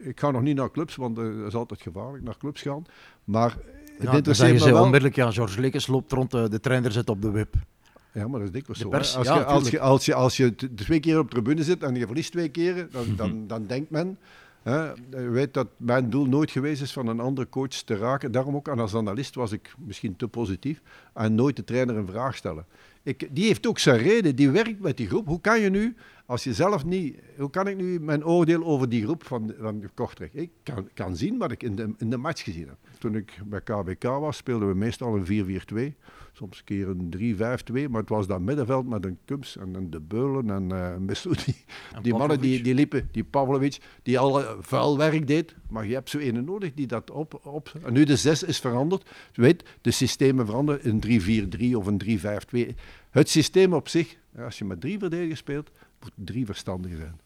[0.00, 2.84] ik ga nog niet naar clubs, want het is altijd gevaarlijk naar clubs gaan.
[3.24, 3.56] Maar
[3.98, 4.82] het ja, interesseert me wel...
[4.82, 7.54] onmiddellijk, ja, George Lekes loopt rond, de, de trainer zit op de wip.
[8.12, 8.88] Ja, maar dat is dikwijls zo.
[8.88, 11.82] Pers, als, je, als, je, als, je, als je twee keer op de tribune zit
[11.82, 14.18] en je verliest twee keer, dan, dan, dan denkt men...
[14.62, 18.32] Hè, je weet dat mijn doel nooit geweest is van een andere coach te raken.
[18.32, 20.82] Daarom ook als analist was ik misschien te positief.
[21.14, 22.66] En nooit de trainer een vraag stellen.
[23.02, 25.26] Ik, die heeft ook zijn reden, die werkt met die groep.
[25.26, 25.96] Hoe kan je nu
[26.30, 29.90] als je zelf niet, hoe kan ik nu mijn oordeel over die groep van, van
[29.94, 30.32] Kortrijk?
[30.34, 32.76] Ik kan, kan zien wat ik in de, in de match gezien heb.
[32.98, 35.96] Toen ik bij KBK was, speelden we meestal een 4-4-2.
[36.32, 37.36] Soms een keer een
[37.86, 40.96] 3-5-2, maar het was dat middenveld met een Kubs en een De Beulen en uh,
[40.96, 41.54] Messoudi.
[42.02, 45.54] Die mannen die, die liepen, die Pavlovic, die al uh, vuil werk deed.
[45.68, 47.40] Maar je hebt zo een nodig die dat op...
[47.46, 49.10] op en nu de 6 is veranderd.
[49.32, 52.02] Je weet, de systemen veranderen, een 3-4-3 of een
[52.74, 52.74] 3-5-2.
[53.10, 57.20] Het systeem op zich, als je met drie verdedigers speelt, moet drie verstandigen zijn.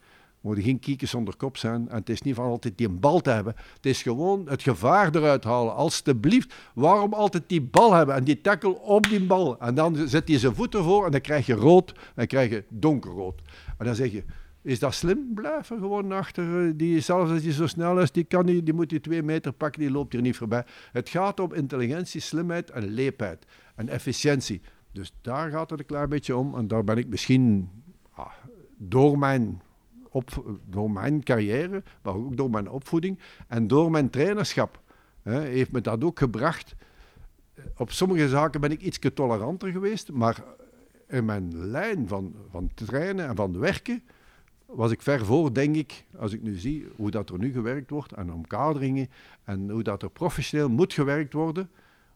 [0.44, 1.88] We moeten geen kiekers zonder kop zijn.
[1.88, 3.54] En het is niet van altijd die bal te hebben.
[3.74, 5.74] Het is gewoon het gevaar eruit halen.
[5.74, 9.60] Alsjeblieft, waarom altijd die bal hebben en die tackle op die bal?
[9.60, 12.50] En dan zet hij zijn voeten voor en dan krijg je rood en dan krijg
[12.50, 13.42] je donkerrood.
[13.78, 14.24] En dan zeg je,
[14.62, 15.34] is dat slim?
[15.34, 16.76] Blijven gewoon achter.
[16.76, 19.52] Die, zelfs als hij zo snel is, die, kan die, die moet die twee meter
[19.52, 20.64] pakken, die loopt hier niet voorbij.
[20.92, 24.60] Het gaat om intelligentie, slimheid en leepheid en efficiëntie.
[24.92, 26.54] Dus daar gaat het een klein beetje om.
[26.54, 27.68] En daar ben ik misschien
[28.14, 28.32] ah,
[28.76, 29.62] door mijn,
[30.08, 34.80] op, door mijn carrière, maar ook door mijn opvoeding en door mijn trainerschap,
[35.22, 36.74] hè, heeft me dat ook gebracht.
[37.76, 40.44] Op sommige zaken ben ik iets toleranter geweest, maar
[41.08, 44.02] in mijn lijn van, van trainen en van werken
[44.66, 47.90] was ik ver voor, denk ik, als ik nu zie hoe dat er nu gewerkt
[47.90, 49.10] wordt en omkaderingen
[49.44, 51.70] en hoe dat er professioneel moet gewerkt worden.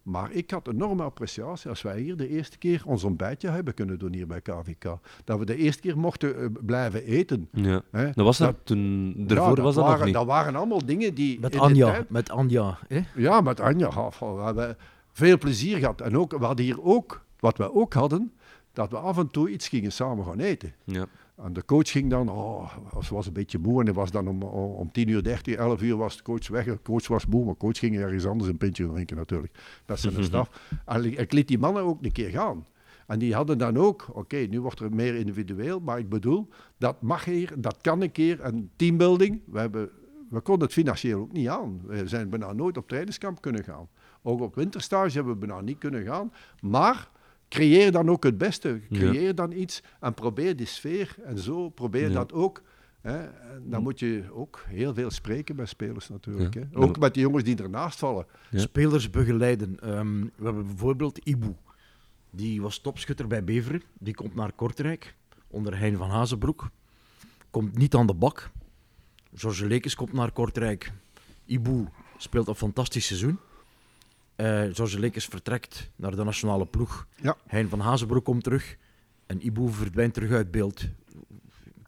[0.08, 3.98] Maar ik had enorme appreciatie als wij hier de eerste keer ons ontbijtje hebben kunnen
[3.98, 4.98] doen hier bij KVK.
[5.24, 7.48] Dat we de eerste keer mochten eh, blijven eten.
[7.52, 7.82] Ja.
[7.90, 8.04] Hè.
[8.12, 10.14] Dat was dat, Dat- toen, Ja, daarvoor was dat waren, nog niet.
[10.14, 11.40] Dat waren allemaal dingen die...
[11.40, 12.78] Met Anja, tijd- met Anja.
[12.88, 13.00] Hè?
[13.14, 13.90] ja, met Anja.
[14.18, 14.76] We hebben
[15.12, 16.00] veel plezier gehad.
[16.00, 18.32] En ook, we hadden hier ook, wat we ook hadden,
[18.72, 20.74] dat we af en toe iets gingen samen gaan eten.
[20.84, 21.06] Ja.
[21.42, 24.28] En de coach ging dan, oh, ze was een beetje moe en hij was dan
[24.28, 26.64] om, om, om 10 uur 30, 11 uur was de coach weg.
[26.64, 29.58] De coach was moe, maar de coach ging ergens anders een pintje drinken natuurlijk.
[29.84, 30.50] Dat zijn de staf.
[30.84, 32.66] En ik, ik liet die mannen ook een keer gaan.
[33.06, 36.48] En die hadden dan ook, oké, nu wordt er meer individueel, maar ik bedoel,
[36.78, 38.40] dat mag hier, dat kan een keer.
[38.40, 39.90] En teambuilding, we, hebben,
[40.30, 41.80] we konden het financieel ook niet aan.
[41.86, 43.88] We zijn bijna nooit op trainingskamp kunnen gaan.
[44.22, 46.32] Ook op winterstage hebben we bijna niet kunnen gaan.
[46.60, 47.10] Maar
[47.48, 48.80] creëer dan ook het beste.
[48.92, 51.68] Creëer dan iets en probeer die sfeer en zo.
[51.68, 52.14] Probeer Ja.
[52.14, 52.62] dat ook.
[53.00, 53.18] Hè.
[53.24, 56.54] En dan moet je ook heel veel spreken bij spelers natuurlijk.
[56.54, 56.60] Ja.
[56.70, 56.76] Hè.
[56.78, 58.26] Ook met die jongens die ernaast vallen.
[58.50, 58.58] Ja.
[58.58, 59.80] Spelers begeleiden.
[59.80, 61.54] Ehm, we hebben bijvoorbeeld Ibu.
[62.30, 63.82] Die was topschutter bij Beveren.
[63.98, 65.14] Die komt naar Kortrijk,
[65.46, 66.70] onder Hein van Hazenbroek.
[67.50, 68.50] Komt niet aan de bak.
[69.34, 70.92] George Lekes komt naar Kortrijk.
[71.46, 71.84] Ibu
[72.16, 73.38] speelt een fantastisch seizoen.
[74.38, 77.06] Eh George Lekes vertrekt naar de nationale ploeg.
[77.22, 77.36] Ja.
[77.46, 78.76] Hein van Hazenbroek komt terug.
[79.26, 80.84] En Ibu verdwijnt terug uit beeld.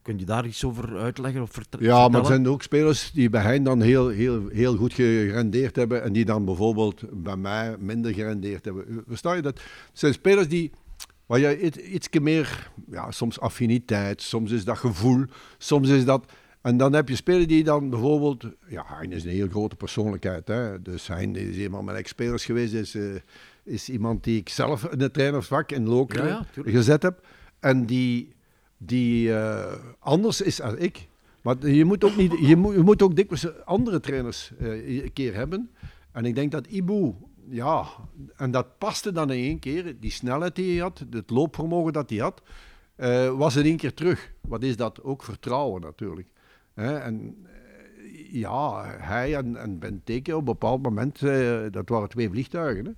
[0.02, 1.42] Kun je daar iets over uitleggen?
[1.42, 2.26] Of verte- Ja, maar er vertellen?
[2.26, 6.24] zijn ook spelers die bij hen dan heel, heel, heel goed gerendeerd hebben en die
[6.24, 9.04] dan bijvoorbeeld bij mij minder gerendeerd hebben.
[9.06, 9.58] Versta je dat?
[9.58, 10.70] Het zijn spelers die,
[11.26, 15.24] waar je iets, meer, ja, soms affiniteit, soms is dat gevoel,
[15.58, 16.32] soms is dat...
[16.60, 18.44] En dan heb je spelers die dan bijvoorbeeld...
[18.68, 20.48] Ja, Hein is een heel grote persoonlijkheid.
[20.48, 20.82] Hè?
[20.82, 23.14] Dus Hein is iemand met ex-spelers geweest, is, eh,
[23.62, 26.76] is iemand die ik zelf in het trainersvak in Lokeren Ja, ja, tuurlijk.
[26.76, 27.26] gezet heb.
[27.60, 28.34] En die,
[28.76, 31.08] die eh, anders is als ik.
[31.42, 35.12] Maar je moet ook, niet, je moet, je moet ook dikwijls andere trainers eh, een
[35.12, 35.70] keer hebben.
[36.12, 37.14] En ik denk dat Ibu,
[37.48, 37.86] ja,
[38.36, 39.96] en dat paste dan in één keer.
[40.00, 42.42] Die snelheid die hij had, het loopvermogen dat hij had,
[43.36, 44.32] was in één keer terug.
[44.40, 45.02] Wat is dat?
[45.02, 46.28] Ook vertrouwen natuurlijk.
[46.74, 52.08] Hè, en eh, ja, hij en, en Benteke op een bepaald moment, eh, dat waren
[52.08, 52.84] twee vliegtuigen.
[52.84, 52.92] Hè.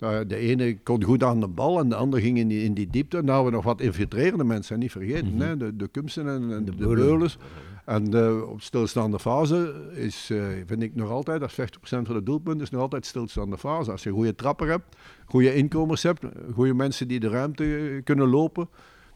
[0.00, 2.74] Uh, de ene kon goed aan de bal en de andere ging in die, in
[2.74, 3.16] die diepte.
[3.16, 5.40] Hadden we nog wat infiltrerende mensen, niet vergeten.
[5.40, 5.56] hè?
[5.56, 7.04] De, de Kumsen en, en de, De de Beulen.
[7.04, 7.38] Beulens.
[7.86, 12.04] En de, op stilstaande fase is, eh, vind ik nog altijd, dat is 50% van
[12.04, 13.90] de doelpunten, is nog altijd stilstaande fase.
[13.90, 16.24] Als je goede trapper hebt, goede inkomers hebt,
[16.54, 18.68] goede mensen die de ruimte eh, kunnen lopen,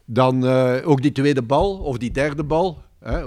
[0.05, 2.81] dan eh, ook die tweede bal of die derde bal.
[2.99, 3.23] Hè?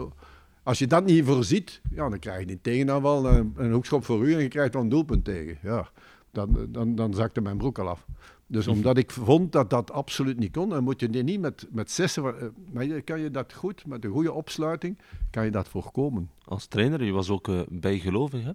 [0.64, 4.26] Als je dat niet voorziet, ja, dan krijg je die tegenaanval, een, een hoekschop voor
[4.28, 5.58] u en je krijgt dan een doelpunt tegen.
[5.62, 5.88] Ja,
[6.32, 8.06] dan, dan, dan zakte mijn broek al af.
[8.46, 11.66] Dus omdat ik vond dat dat absoluut niet kon, dan moet je die niet met,
[11.70, 14.98] met zessen, eh, maar je- kan je dat goed, met een goede opsluiting,
[15.30, 16.30] kan je dat voorkomen.
[16.44, 18.50] Als trainer, je was ook eh, bijgelovig, hè?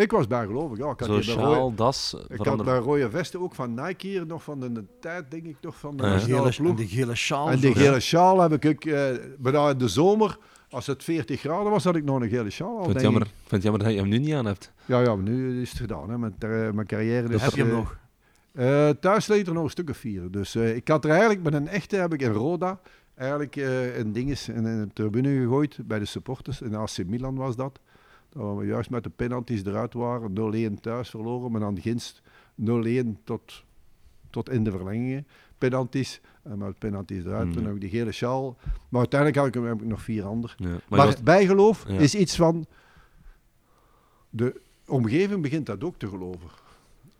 [0.00, 0.90] Ik was bijgelovig, ja.
[0.90, 4.42] Ik had, Zo sjaal, das, ik had bij rode vesten ook van Nike hier, nog
[4.42, 6.88] van de, de tijd, denk ik, nog van de nationale gele, en ploeg.
[6.88, 7.50] de gele sjaal.
[7.50, 9.06] En die gele sjaal heb ik ook, eh,
[9.38, 10.38] bijna in de zomer,
[10.70, 12.68] als het 40 graden was, had ik nog een gele sjaal.
[12.68, 14.72] al, Ik vind het jammer, vind het jammer dat je hem nu niet aan hebt.
[14.84, 16.18] Ja, ja, maar nu is het gedaan, hè.
[16.18, 17.42] Mijn, ter- mijn carrière is...
[17.42, 17.98] Heb je hem eh, nog?
[18.52, 20.30] Eh, thuis leed er nog een stuk of vier.
[20.30, 22.80] Dus eh, ik had er eigenlijk met een echte, heb ik in Roda,
[23.14, 26.60] eigenlijk eh, een ding is in een tribune gegooid bij de supporters.
[26.60, 27.80] In AC Milan was dat.
[28.32, 30.72] Dat we juist met de penalties eruit waren.
[30.76, 32.22] 0-1 thuis verloren, maar dan ginst
[32.62, 33.64] 0-1 tot,
[34.30, 35.26] tot in de verlengingen.
[35.58, 37.46] Penalties, en met penalties eruit.
[37.46, 37.52] Mm.
[37.52, 38.56] Toen heb ik die gele sjaal.
[38.88, 40.52] Maar uiteindelijk heb ik, heb ik nog vier andere.
[40.56, 40.68] Ja.
[40.68, 41.98] Maar, Maar, was- bijgeloof Ja.
[41.98, 42.66] is iets van...
[44.30, 46.48] De omgeving begint dat ook te geloven.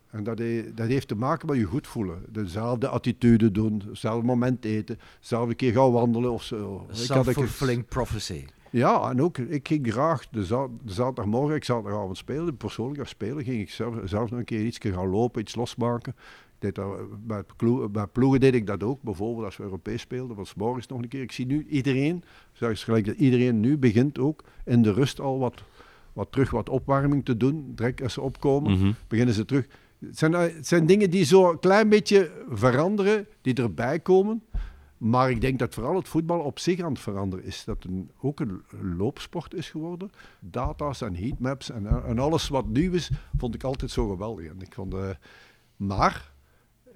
[0.09, 2.25] En dat, he- dat heeft te maken met je goed voelen.
[2.29, 6.81] Dezelfde attitude doen, hetzelfde moment eten, zelfde keer gaan wandelen of zo.
[6.81, 8.45] Ik had Self-fulfilling prophecy.
[8.69, 13.09] Ja, en ook, ik ging graag de, za- de zaterdagmorgen, ik zaterdagavond spelen, persoonlijk als
[13.09, 16.15] speler, ging ik zelf, zelf nog een keer iets gaan lopen, iets losmaken.
[16.61, 16.97] Deed dat,
[17.27, 20.87] bij, ploe- bij ploegen deed ik dat ook, bijvoorbeeld als we Europees speelden, was morgens
[20.87, 21.21] nog een keer.
[21.21, 25.39] Ik zie nu iedereen, zoals gelijk dat iedereen nu begint ook in de rust al
[25.39, 25.63] wat,
[26.13, 27.71] wat terug wat opwarming te doen.
[27.75, 28.91] Direct als ze opkomen, Mhm.
[29.07, 29.67] beginnen ze terug.
[29.99, 34.43] Het zijn, eh, het zijn dingen die zo een klein beetje veranderen, die erbij komen.
[34.97, 37.63] Maar ik denk dat vooral het voetbal op zich aan het veranderen is.
[37.65, 38.61] Dat het ook een
[38.97, 40.11] loopsport is geworden.
[40.39, 44.45] Data's en heatmaps en, en alles wat nieuw is, vond ik altijd zo geweldig.
[44.45, 45.09] En ik vond, eh,
[45.75, 46.30] maar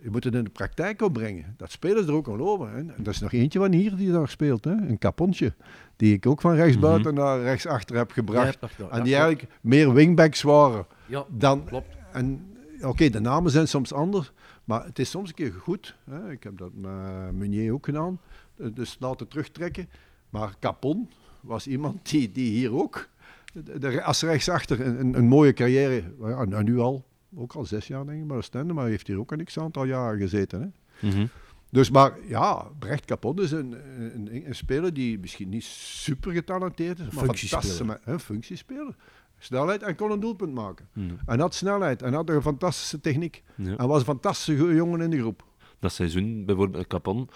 [0.05, 1.53] je moet het in de praktijk opbrengen.
[1.57, 2.69] Dat spelers er ook al over.
[2.69, 2.75] Hè.
[2.77, 4.63] En dat is nog eentje van hier die daar speelt.
[4.65, 4.71] Hè.
[4.71, 5.53] Een capontje.
[5.95, 8.57] Die ik ook van rechtsbuiten naar rechtsachter heb gebracht.
[8.61, 8.97] Ja, en die klopt.
[9.11, 11.63] eigenlijk meer wingbacks waren Ja, dan.
[11.65, 11.87] klopt.
[12.11, 12.45] En
[12.81, 14.31] oké, de namen zijn soms anders,
[14.63, 15.95] maar het is soms een keer goed.
[16.09, 16.31] Hè.
[16.31, 16.91] Ik heb dat met
[17.33, 18.19] Meunier ook gedaan.
[18.57, 19.89] Eh, Dus laten terugtrekken.
[20.29, 21.09] Maar Capon,
[21.41, 23.07] was iemand die, die hier ook,
[23.53, 26.03] de, de- als rechtsachter, een, een, een mooie carrière,
[26.45, 27.05] nou, nu al,
[27.37, 30.19] ook al zes jaar denk ik, maar Stende, maar heeft hier ook een x-aantal jaren
[30.19, 30.61] gezeten.
[30.61, 31.07] Hè.
[31.07, 31.25] Mhm.
[31.69, 33.75] Dus, maar ja, Brecht Capon is een,
[34.15, 38.95] een, een speler die misschien niet super getalenteerd is, maar fantastische een functiespeler.
[39.37, 40.87] Snelheid en kon een doelpunt maken.
[40.93, 41.13] Mhm.
[41.25, 43.43] En had snelheid en had een fantastische techniek.
[43.55, 43.77] Ja.
[43.77, 45.43] En was een fantastische jongen in de groep.
[45.79, 47.29] Dat seizoen, bijvoorbeeld Capon,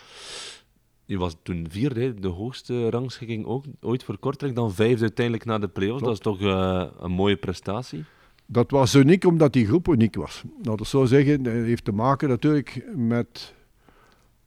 [1.06, 5.46] die was toen vierde, hè, de hoogste rangschikking ook, ooit voor Kortrijk, dan vijfde uiteindelijk
[5.46, 6.04] na de play-offs.
[6.04, 8.06] Dat is toch eh, een mooie prestatie.
[8.52, 10.44] Dat was uniek omdat die groep uniek was.
[10.62, 13.54] Dat is zo zeggen, dat heeft te maken natuurlijk met,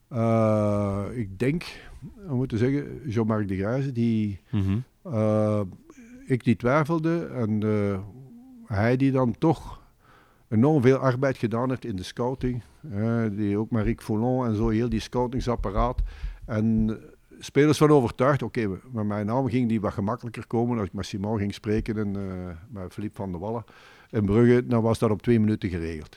[0.08, 1.64] eh, ik denk,
[2.26, 4.78] we moeten zeggen, Jean-Marc de Grijze, die Mhm.
[5.02, 5.60] eh,
[6.26, 7.98] ik die twijfelde en eh,
[8.76, 9.80] hij die dan toch
[10.48, 12.62] enorm veel arbeid gedaan heeft in de scouting.
[13.32, 16.02] die ook met Rick Foulon en zo, heel die scoutingsapparaat.
[16.46, 16.98] En
[17.44, 20.78] spelers van overtuigd, oké, met mijn naam ging die wat gemakkelijker komen.
[20.78, 23.64] Als ik met Simon ging spreken en eh, met Philippe van der Wallen
[24.10, 26.16] in Brugge, dan was dat op twee minuten geregeld.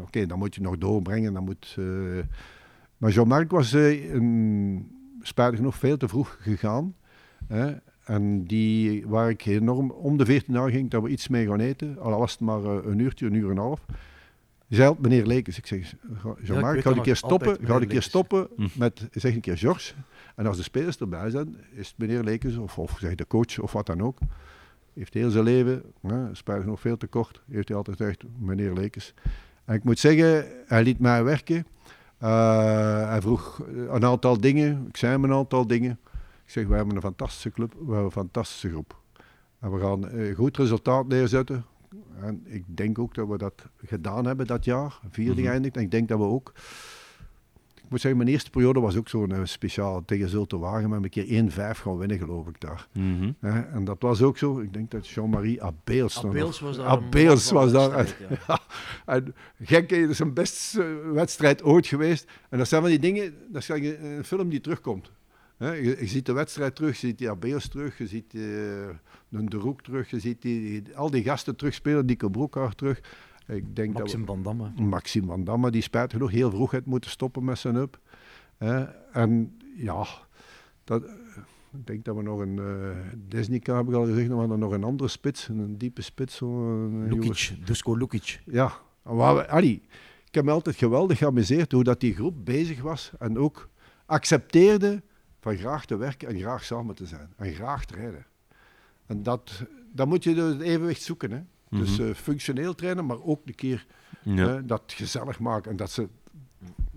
[0.00, 1.32] Oké, dan moet je nog doorbrengen.
[1.32, 1.84] Dan moet, eh,
[2.96, 4.90] maar Jean-Marc was eh, een,
[5.22, 6.94] spijtig genoeg veel te vroeg gegaan.
[7.46, 7.74] Hè.
[8.04, 11.60] En die, waar ik enorm om de 14 jaar ging, dat we iets mee gaan
[11.60, 11.98] eten.
[11.98, 13.80] Al was het maar een uurtje, een uur en een half.
[14.68, 15.94] Zei meneer Lekes, ik zeg,
[16.42, 18.66] Jean-Marc, weet ga een keer stoppen, ga een keer stoppen Hm.
[18.74, 19.92] met, zeg een keer George.
[20.36, 23.58] En als de spelers erbij zijn, is het meneer Lekes, of, of zeg de coach,
[23.58, 24.18] of wat dan ook.
[24.94, 29.14] Heeft heel zijn leven, hè, nog veel te kort, heeft hij altijd gezegd, meneer Lekes.
[29.64, 31.66] En ik moet zeggen, hij liet mij werken.
[32.18, 35.98] Eh, hij vroeg een aantal dingen, ik zei hem een aantal dingen.
[36.44, 39.00] Ik zeg, we hebben een fantastische club, we hebben een fantastische groep.
[39.58, 41.64] En we gaan een goed resultaat neerzetten.
[42.20, 45.50] En ik denk ook dat we dat gedaan hebben dat jaar, vierde Mhm.
[45.50, 45.76] geëindigd.
[45.76, 46.52] En ik denk dat we ook...
[47.86, 50.90] Ik moet zeggen, mijn eerste periode was ook zo'n eh, speciaal tegen Zulte Wagen.
[50.90, 52.88] met een keer 1-5 gaan winnen, geloof ik, daar.
[52.92, 53.32] Mhm.
[53.40, 54.60] Hè, en dat was ook zo.
[54.60, 56.24] Ik denk dat Jean-Marie Abeels...
[56.24, 56.86] Abeels was daar.
[56.86, 57.90] Abeels was daar.
[57.90, 58.60] wedstrijd, ja.
[59.14, 62.30] En Genk is zijn beste wedstrijd ooit geweest.
[62.48, 65.10] En dat zijn van die dingen, dat is een film die terugkomt.
[65.56, 68.40] Hè, je, je ziet de wedstrijd terug, je ziet die Abeels terug, je ziet eh,
[69.30, 73.00] een De Roek terug, je ziet die, al die gasten terugspelen, Dico Broekhaar terug.
[73.46, 74.70] Ik denk Maxim dat van Damme.
[74.76, 77.98] we, Maxime Van Damme, die spijt genoeg heel vroeg heeft moeten stoppen met zijn up.
[79.12, 80.06] En ja,
[80.84, 81.02] dat,
[81.72, 82.88] ik denk dat we nog een uh,
[83.28, 86.40] Desnica heb ik al gezegd, maar we hadden nog een andere spits, een diepe spits.
[86.40, 88.40] Een jonge- Lukic, Dusko Lukic.
[88.44, 89.82] ja, waar we, allee,
[90.26, 93.68] ik heb me altijd geweldig geamuseerd hoe dat die groep bezig was en ook
[94.06, 95.02] accepteerde
[95.40, 98.26] van graag te werken en graag samen te zijn en graag trainen.
[99.06, 101.30] En dat, dan moet je dus het evenwicht zoeken.
[101.30, 101.40] Hè?
[101.70, 102.08] Dus Mhm.
[102.08, 103.86] eh, functioneel trainen, maar ook een keer
[104.22, 104.56] Ja.
[104.56, 105.70] eh, dat gezellig maken.
[105.70, 106.08] En dat ze,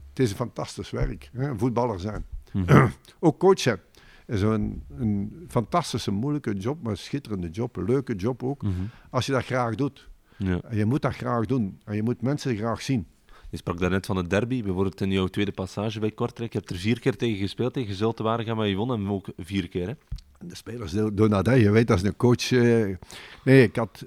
[0.10, 1.50] het is een fantastisch werk, hè?
[1.50, 2.26] een voetballer zijn.
[2.54, 2.88] Mhm.
[3.20, 3.80] Ook coachen
[4.28, 8.62] is een, een fantastische, moeilijke job, maar een schitterende job, een leuke job ook.
[8.62, 8.74] Mhm.
[9.10, 10.08] Als je dat graag doet.
[10.38, 10.60] Ja.
[10.62, 11.80] En je moet dat graag doen.
[11.86, 13.08] En je moet mensen graag zien.
[13.50, 16.54] Je sprak daarnet van het derby, bijvoorbeeld in jouw tweede passage bij Kortrijk.
[16.54, 19.28] Je hebt er vier keer tegen gespeeld, tegen Zulte Waregem, maar je won hem ook
[19.38, 19.88] vier keer.
[19.88, 19.94] Hè?
[20.48, 21.54] De spelers doen doen dat, hè.
[21.54, 22.52] je weet, dat is een coach.
[22.52, 22.96] eh.
[23.44, 24.06] Nee, ik had...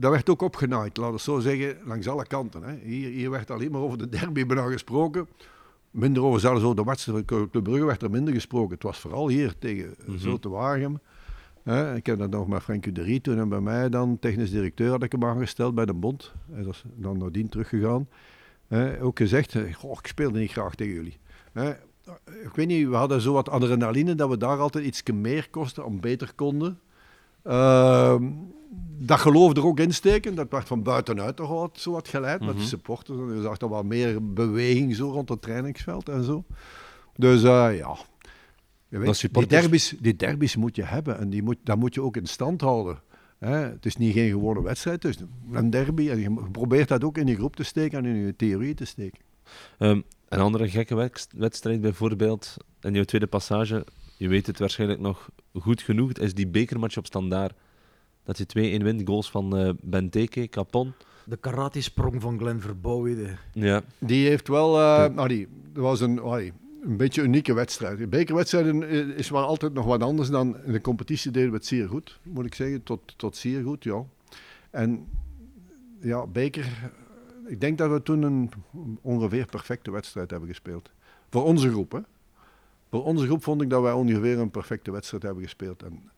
[0.00, 2.62] Dat werd ook opgenaaid, laten we het zo zeggen, langs alle kanten.
[2.62, 2.76] Hè.
[2.82, 5.28] Hier, hier werd alleen maar over de derby bijna gesproken.
[5.90, 8.74] Minder over zelfs over de wedstrijd van Club Brugge werd er minder gesproken.
[8.74, 9.94] Het was vooral hier tegen.
[10.16, 10.98] Zulte Waregem.
[11.62, 11.94] Hè.
[11.94, 14.90] Ik heb dat nog met Frankie de Riet toen en bij mij dan, technisch directeur,
[14.90, 16.32] had ik hem aangesteld bij de Bond.
[16.52, 18.08] Hij is dan nadien teruggegaan.
[18.66, 19.02] Hè.
[19.02, 21.18] Ook gezegd, goh, ik speelde niet graag tegen jullie.
[21.52, 21.70] Hè.
[22.42, 25.84] Ik weet niet, we hadden zo wat adrenaline dat we daar altijd iets meer kosten
[25.84, 26.80] om beter konden.
[27.48, 28.30] Ehm,
[29.00, 30.34] dat geloof er ook in steken.
[30.34, 32.64] Dat werd van buitenuit toch wat, zo wat geleid met de Mhm.
[32.64, 33.18] supporters.
[33.18, 36.44] En je zag er wat meer beweging zo rond het trainingsveld en zo.
[37.16, 37.96] Dus eh, ja,
[38.88, 42.02] je weet, die, derbies, die derbies moet je hebben en die moet, dat moet je
[42.02, 43.00] ook in stand houden.
[43.38, 43.56] Hè?
[43.56, 46.08] Het is niet geen gewone wedstrijd, het is een derby.
[46.10, 48.84] En je probeert dat ook in je groep te steken en in je theorie te
[48.84, 49.20] steken.
[49.78, 53.86] Ehm, een andere gekke wedstrijd bijvoorbeeld, in jouw tweede passage,
[54.18, 57.54] je weet het waarschijnlijk nog goed genoeg, is die bekermatch op standaard.
[58.24, 60.92] Dat je 2-1 wint, goals van eh Benteke, Capon.
[61.24, 63.38] De karate-sprong van Glenn Verbouwen.
[63.52, 66.52] Ja, Die heeft wel, eh nou die, dat was een, allee,
[66.82, 67.98] een beetje een unieke wedstrijd.
[67.98, 71.56] De bekerwedstrijden eh, is wel altijd nog wat anders dan in de competitie deden we
[71.56, 72.82] het zeer goed, moet ik zeggen.
[72.82, 74.04] Tot, tot zeer goed, ja.
[74.70, 75.06] En
[76.00, 76.90] ja, beker,
[77.46, 78.50] ik denk dat we toen een
[79.02, 80.90] ongeveer perfecte wedstrijd hebben gespeeld.
[81.30, 82.00] Voor onze groep, hè.
[82.90, 85.82] Voor onze groep vond ik dat wij ongeveer een perfecte wedstrijd hebben gespeeld.
[85.82, 86.10] En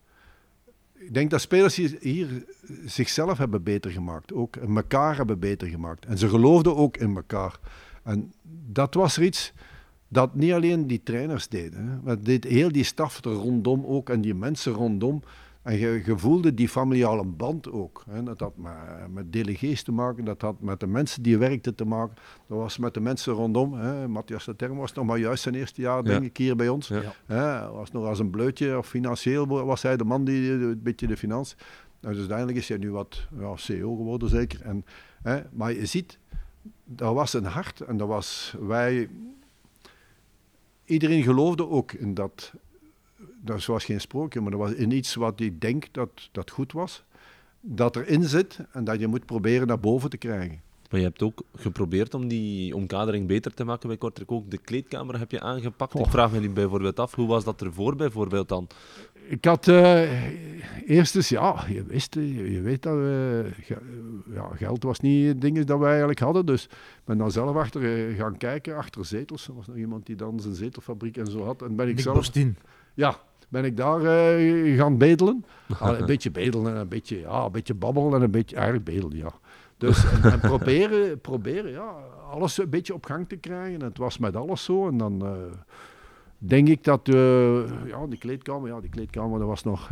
[0.93, 2.45] ik denk dat spelers hier,
[2.85, 4.33] zichzelf hebben beter gemaakt.
[4.33, 6.05] Ook elkaar hebben beter gemaakt.
[6.05, 7.59] En ze geloofden ook in elkaar.
[8.03, 8.33] En
[8.71, 9.53] dat was er iets.
[10.07, 14.09] dat niet alleen die trainers deden, hè, maar dit, heel die staf er rondom ook
[14.09, 15.23] en die mensen rondom.
[15.61, 18.03] En je, je voelde die familiale band ook.
[18.09, 18.23] Hè.
[18.23, 18.73] Dat had met,
[19.09, 22.15] met delegees te maken, dat had met de mensen die werkten te maken.
[22.47, 23.73] Dat was met de mensen rondom.
[23.73, 24.07] Hè.
[24.07, 26.87] Matthias de Term was nog maar juist zijn eerste jaar, denk ik, hier bij ons.
[26.87, 27.13] Ja.
[27.25, 31.07] Hè, was nog als een bleutje, of financieel was hij de man die een beetje
[31.07, 31.57] de financiën.
[31.99, 34.61] Nou, dus uiteindelijk is hij nu wat ja, CEO geworden, zeker.
[34.61, 34.85] En,
[35.23, 36.19] hè, maar je ziet,
[36.85, 39.09] dat was een hart en dat was wij.
[40.85, 42.53] Iedereen geloofde ook in dat.
[43.43, 46.71] Dat was geen sprookje, maar dat was in iets wat ik denk dat, dat goed
[46.71, 47.03] was.
[47.61, 50.61] Dat erin zit en dat je moet proberen naar boven te krijgen.
[50.89, 54.31] Maar je hebt ook geprobeerd om die omkadering beter te maken bij Kortrijk.
[54.31, 55.99] Ook de kleedkamer heb je aangepakt.
[55.99, 58.67] Ik vraag me nu bijvoorbeeld af, hoe was dat ervoor bijvoorbeeld dan?
[59.27, 60.09] Ik had eh
[60.85, 64.99] eerst eens, ja, je wist, eh, je, je weet dat we, ge- ja, geld was
[64.99, 66.45] niet het ding dat wij eigenlijk hadden.
[66.45, 66.69] Dus ik
[67.05, 69.47] ben dan zelf achter eh, gaan kijken, achter zetels.
[69.47, 71.61] Er was nog iemand die dan zijn zetelfabriek en zo had.
[71.61, 72.55] En ben ik Nick zelf, Bostin.
[72.93, 73.19] ja,
[73.51, 75.45] ben ik daar eh, gaan bedelen.
[75.79, 78.85] Ah, een beetje bedelen en een beetje, ja, een beetje babbelen en een beetje, eigenlijk
[78.85, 79.31] bedelen, ja.
[79.77, 81.93] Dus en, en proberen, proberen, ja,
[82.31, 83.79] alles een beetje op gang te krijgen.
[83.79, 84.87] En het was met alles zo.
[84.87, 85.31] En dan eh,
[86.37, 89.89] denk ik dat, eh, ja, die kleedkamer, ja, die kleedkamer, dat was nog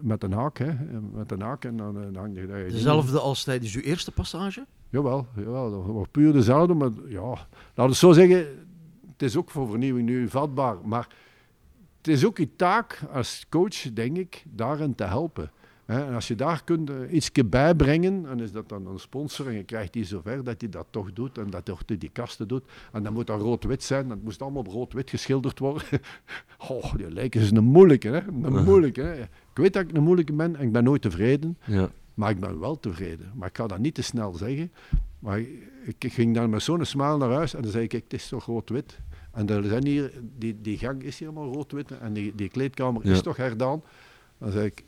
[0.00, 0.72] met een haak, hè.
[1.12, 2.68] Met een haak en dan, dan je daar.
[2.68, 4.66] Dezelfde als tijdens uw eerste passage?
[4.88, 6.74] Jawel, jawel, dat was puur dezelfde.
[6.74, 7.28] Maar ja,
[7.74, 8.46] laten we zo zeggen,
[9.12, 10.76] het is ook voor vernieuwing nu vatbaar.
[10.84, 11.08] Maar
[12.00, 15.50] het is ook je taak als coach, denk ik, daarin te helpen.
[15.86, 19.54] En als je daar kunt uh, iets bijbrengen, en is dat dan een sponsor en
[19.54, 22.64] je krijgt die zover dat hij dat toch doet en dat toch die kasten doet.
[22.92, 25.82] En dan moet dat rood-wit zijn, dat moest allemaal op rood-wit geschilderd worden.
[26.68, 28.20] oh, die lijken is een moeilijke, hè?
[28.26, 29.00] Een moeilijke.
[29.00, 29.22] Hè?
[29.22, 31.58] Ik weet dat ik een moeilijke ben en ik ben nooit tevreden.
[31.64, 31.90] Ja.
[32.14, 33.32] Maar ik ben wel tevreden.
[33.34, 34.72] Maar ik ga dat niet te snel zeggen.
[35.18, 35.40] Maar
[35.84, 38.44] ik, ging dan met zo'n smaal naar huis en dan zei ik, het is toch
[38.44, 38.98] rood-wit.
[39.32, 43.12] En er zijn hier, die, die gang is helemaal rood-wit en die, die kleedkamer Ja.
[43.12, 43.82] is toch herdaan.
[44.38, 44.84] Dan zei ik,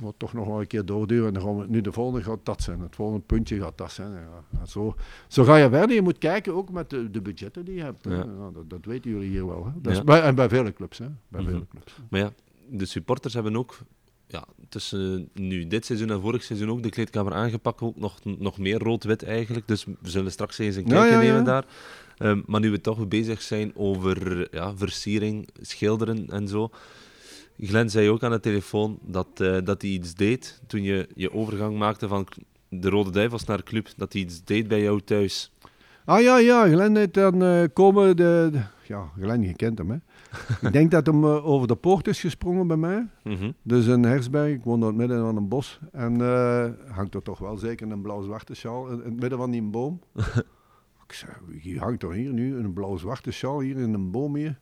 [0.00, 1.26] moet toch nog wel een keer doorduwen.
[1.28, 2.80] En dan gaan we, nu de volgende gaat dat zijn.
[2.80, 4.12] Het volgende puntje gaat dat zijn.
[4.12, 4.58] Ja.
[4.60, 4.94] En zo,
[5.28, 5.94] zo ga je verder.
[5.94, 8.04] Je moet kijken ook met de, de budgetten die je hebt.
[8.08, 8.26] Ja.
[8.52, 9.64] Dat, dat weten jullie hier wel.
[9.64, 9.70] Hè.
[9.82, 10.98] Dat is bij, en bij vele clubs.
[10.98, 11.06] Hè.
[11.28, 11.50] Bij Mhm.
[11.50, 11.94] vele clubs.
[12.10, 12.32] Maar ja,
[12.68, 13.78] de supporters hebben ook
[14.26, 17.80] ja, tussen nu dit seizoen en vorig seizoen ook de kleedkamer aangepakt.
[17.80, 19.68] Ook nog, nog meer rood-wit eigenlijk.
[19.68, 21.28] Dus we zullen straks eens een Ja, kijkje ja, ja.
[21.28, 21.64] nemen daar.
[22.24, 26.70] Ehm, maar nu we toch bezig zijn over ja, versiering, schilderen en zo.
[27.58, 31.32] Glenn zei ook aan de telefoon dat, eh, dat hij iets deed toen je je
[31.32, 32.26] overgang maakte van
[32.68, 33.88] de Rode Duivels naar club.
[33.96, 35.52] Dat hij iets deed bij jou thuis.
[36.04, 39.90] Ah ja, ja, Glenn heeft dan eh, komen de, de- Ja, Glenn, je kent hem,
[39.90, 39.96] hè.
[40.66, 43.06] ik denk dat hem eh, over de poort is gesprongen bij mij.
[43.22, 43.50] Mhm.
[43.62, 45.78] Dus in Hersberg, ik woon in het midden van een bos.
[45.92, 46.20] En
[46.90, 50.00] hangt er toch wel zeker een blauw-zwarte sjaal in, in het midden van die boom.
[51.06, 54.58] ik zei, wie hangt er hier nu een blauw-zwarte sjaal hier in een boom hier?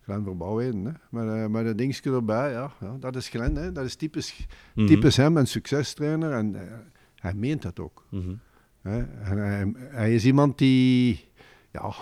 [0.00, 0.92] Glenn Verbouwheden, hè.
[1.10, 2.96] Met, eh, met een dingetje erbij, ja, ja.
[3.00, 3.72] Dat is Glenn, hè.
[3.72, 4.86] Dat is typisch, Mhm.
[4.86, 6.32] typisch hem, een succestrainer.
[6.32, 6.76] En eh,
[7.16, 8.04] hij meent dat ook.
[8.10, 8.34] Mhm.
[8.82, 8.98] Hè?
[9.02, 11.24] En hij, hij is iemand die,
[11.72, 11.92] ja,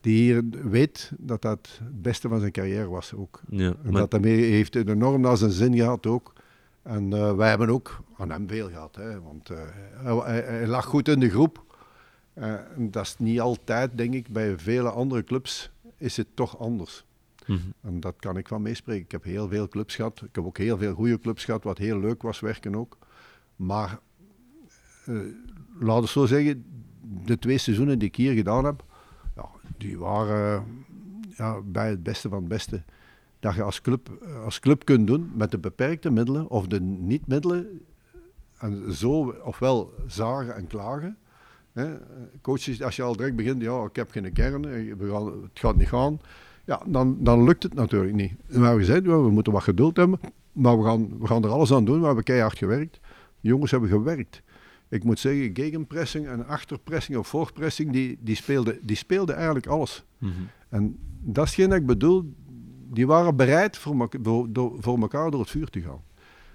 [0.00, 3.40] die hier weet dat dat het beste van zijn carrière was ook.
[3.48, 6.32] Ja, En maar- dat daarmee heeft enorm naar zijn zin gehad ook.
[6.82, 9.20] En eh, wij hebben ook aan hem veel gehad, hè?
[9.20, 9.48] want
[10.24, 11.66] hij lag goed in de groep.
[12.40, 17.04] Eh, dat is niet altijd, denk ik, bij vele andere clubs is het toch anders.
[17.46, 17.58] Mhm.
[17.80, 19.04] En dat kan ik van meespreken.
[19.04, 20.22] Ik heb heel veel clubs gehad.
[20.22, 22.98] Ik heb ook heel veel goede clubs gehad, wat heel leuk was werken ook.
[23.56, 23.98] Maar
[25.04, 25.14] eh
[25.78, 26.64] laten we zo zeggen,
[27.24, 28.84] de twee seizoenen die ik hier gedaan heb,
[29.36, 30.64] ja, die waren
[31.36, 32.82] ja, bij het beste van het beste.
[33.40, 34.10] Dat je als club,
[34.44, 37.80] als club kunt doen met de beperkte middelen of de niet-middelen.
[38.58, 41.18] En zo ofwel zagen en klagen.
[41.78, 41.94] Hè.
[42.42, 45.58] Coaches, als je al direct begint, ja, ik heb geen kern, eh, we gaan, het
[45.58, 46.20] gaat niet gaan.
[46.64, 48.32] Ja, dan, dan lukt het natuurlijk niet.
[48.48, 50.20] En we ja, we moeten wat geduld hebben,
[50.52, 52.00] maar we gaan, we gaan er alles aan doen.
[52.00, 53.00] We hebben keihard gewerkt.
[53.40, 54.42] De jongens hebben gewerkt.
[54.88, 60.04] Ik moet zeggen, gegenpressing en achterpressing of voorpressing, die, die, speelden, die speelden eigenlijk alles.
[60.18, 60.32] Mhm.
[60.68, 62.34] En dat is geen dat ik bedoel,
[62.92, 64.08] die waren bereid voor,
[64.80, 66.02] voor, elkaar door het vuur te gaan.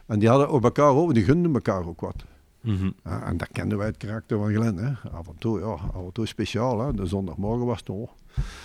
[0.05, 2.25] En die hadden op elkaar over, die gunden elkaar ook wat.
[2.63, 2.89] Mhm.
[3.03, 4.77] Ja, en dat kenden wij het karakter van Glenn.
[4.77, 5.09] Hè.
[5.11, 6.79] Af en toe, ja, af en toe speciaal.
[6.81, 6.93] Hè.
[6.93, 8.09] De zondagmorgen was het oh,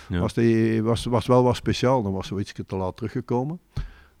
[0.09, 0.19] Ja.
[0.19, 2.03] was, die, was, was wel wat speciaal.
[2.03, 3.59] Dan was hij iets te laat teruggekomen.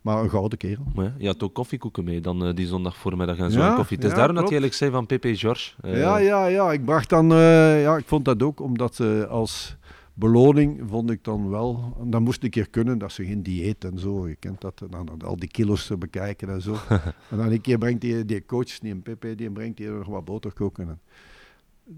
[0.01, 0.83] Maar een gouden kerel.
[0.95, 3.59] Ja, je had ook koffiekoeken mee dan eh, die zondag voormiddag en zo.
[3.59, 3.95] Ja, koffie.
[3.97, 4.61] Het is ja, daarom dat klopt.
[4.63, 5.71] je eigenlijk zei van Pepe George.
[5.81, 6.71] eh, Ja, ja, ja.
[6.71, 7.31] Ik bracht dan...
[7.31, 9.75] eh, ja, ik vond dat ook, omdat ze als
[10.19, 11.97] beloning vond ik dan wel...
[12.03, 14.27] Dat moest ik keer kunnen, dat ze geen dieet en zo.
[14.27, 16.75] Je kent dat, dan, dan al die kilo's te bekijken en zo.
[17.29, 20.07] en dan een keer brengt die, die coach, die een Pepe, die brengt hier nog
[20.07, 20.87] wat boterkoeken.
[20.87, 20.99] En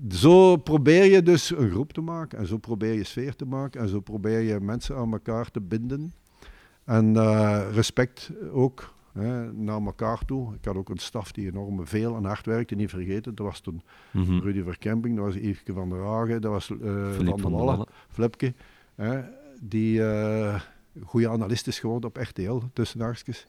[0.09, 3.81] zo probeer je dus een groep te maken en zo probeer je sfeer te maken
[3.81, 6.13] en zo probeer je mensen aan elkaar te binden.
[6.83, 10.53] En eh, respect ook hè, naar elkaar toe.
[10.53, 13.35] Ik had ook een staf die enorm veel en hard werkte, niet vergeten.
[13.35, 13.81] Dat was toen
[14.11, 14.39] Mhm.
[14.39, 16.77] Rudy Verkemping, dat was Yveske van der Hagen, dat was eh,
[17.11, 18.53] Van der Wallen, Flipke.
[18.95, 19.21] Hè,
[19.61, 20.61] die eh
[21.03, 23.47] goede analist is geworden op RTL, tussen haakjes.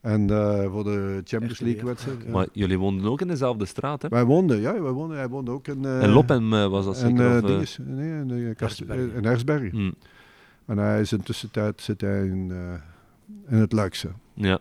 [0.00, 1.60] En eh, voor de Champions.
[1.60, 2.22] League wedstrijd.
[2.24, 2.30] ja.
[2.30, 4.08] Maar jullie woonden ook in dezelfde straat, hè?
[4.08, 5.84] Wij woonden, ja, wij woonden, hij woonde ook in...
[5.84, 7.36] En Lopem was dat zeker?
[7.42, 9.12] of, dinges, nee, in, Hersbergen.
[9.14, 9.70] in Hersbergen.
[9.70, 9.90] hm,
[10.66, 14.08] En hij is in tussentijd zit hij in, eh, in het Luikse.
[14.34, 14.58] ja.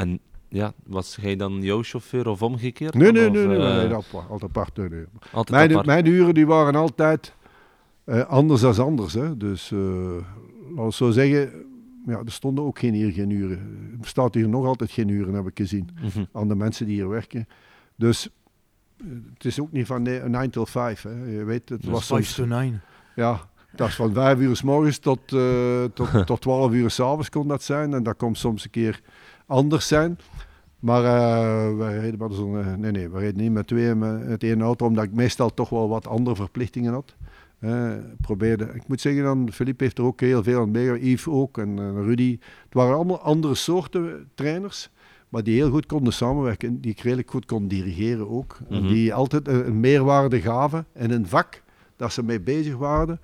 [0.00, 2.94] En ja, was hij dan jouw chauffeur of omgekeerd?
[2.94, 4.76] Nee, nee, of, nee, nee, eh, altijd apart.
[4.76, 5.04] Nee, nee.
[5.32, 5.86] altijd Mijn, apart?
[5.86, 7.34] mijn uren die waren altijd
[8.04, 9.14] eh, anders dan anders.
[9.14, 9.36] Hè.
[9.36, 9.78] Dus eh
[10.68, 11.52] laten we zo zeggen,
[12.06, 13.96] ja, er stonden ook geen hier geen uren.
[14.00, 16.24] Er staat hier nog altijd geen uren, heb ik gezien, Mhm.
[16.32, 17.48] aan de mensen die hier werken.
[17.96, 18.28] Dus
[19.00, 21.02] eh, het is ook niet van 9 till 5.
[21.02, 21.24] Hè.
[21.24, 22.82] Je weet, het Dus was 5 soms, to 9.
[23.14, 27.28] ja, dat is van 5 uur s morgens tot, eh, tot, tot 12 uur s'avonds
[27.30, 27.94] kon dat zijn.
[27.94, 29.00] En dat kon soms een keer
[29.50, 30.18] anders zijn.
[30.78, 32.58] Maar eh wij reden zo'n...
[32.58, 35.68] eh, nee, nee, we reden niet met twee met één auto, omdat ik meestal toch
[35.68, 37.14] wel wat andere verplichtingen had.
[37.58, 41.26] Eh, probeerde, ik moet zeggen, dan, Philippe heeft er ook heel veel aan meegewerkt, Yves
[41.26, 42.38] ook en eh, Rudy.
[42.64, 44.90] Het waren allemaal andere soorten trainers,
[45.28, 48.58] maar die heel goed konden samenwerken, die ik redelijk goed kon dirigeren ook.
[48.68, 48.92] En Mhm.
[48.92, 51.62] die altijd een, een meerwaarde gaven in een vak
[51.96, 53.20] dat ze mee bezig waren.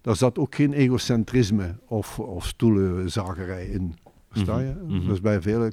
[0.00, 3.94] Daar zat ook geen egocentrisme of, of stoelenzagerij in.
[4.30, 4.72] Versta je?
[4.72, 5.08] Mhm, mhm.
[5.08, 5.72] Dus bij vele,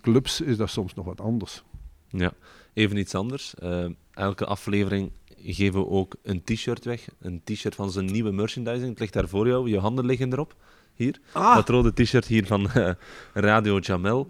[0.00, 1.62] clubs is dat soms nog wat anders.
[2.08, 2.32] Ja,
[2.72, 3.54] even iets anders.
[3.54, 5.10] Eh, elke aflevering
[5.44, 7.08] geven we ook een t-shirt weg.
[7.20, 8.88] Een t-shirt van zijn nieuwe merchandising.
[8.88, 10.56] Het ligt daar voor jou, je handen liggen erop.
[10.94, 11.20] Hier.
[11.32, 11.54] Ah.
[11.54, 12.92] Dat rode t-shirt hier van eh,
[13.32, 14.28] Radio Jamel.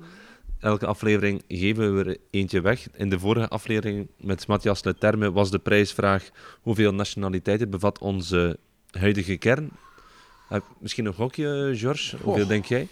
[0.58, 2.88] Elke aflevering geven we er eentje weg.
[2.96, 8.58] In de vorige aflevering met Matthias Leterme was de prijsvraag hoeveel nationaliteiten bevat onze
[8.90, 9.70] huidige kern.
[10.48, 12.16] Heb- misschien een gokje, George?
[12.22, 12.88] Hoeveel denk jij?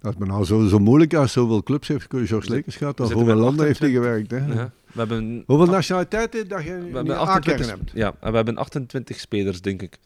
[0.00, 2.98] Dat is me nou zo, zo moeilijk als zoveel clubs heeft George Lekens gehad.
[2.98, 4.28] we Of hoeveel landen heeft hij 28.
[4.28, 4.54] gewerkt.
[4.54, 4.60] Hè?
[4.60, 4.70] Ja.
[4.92, 7.90] We hebben Hoeveel nationaliteiten dat je We hebben, aankeren 28, hebt?
[7.94, 9.98] ja, en we hebben 28 spelers, denk ik.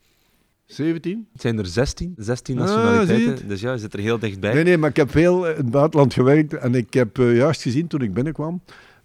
[0.66, 1.26] 17?
[1.32, 3.48] Het zijn er 16, 16 Ah, nationaliteiten.
[3.48, 4.54] dus ja, je zit er heel dichtbij.
[4.54, 6.54] Nee, nee, maar ik heb veel in het buitenland gewerkt.
[6.54, 8.60] En ik heb eh, juist gezien toen ik binnenkwam.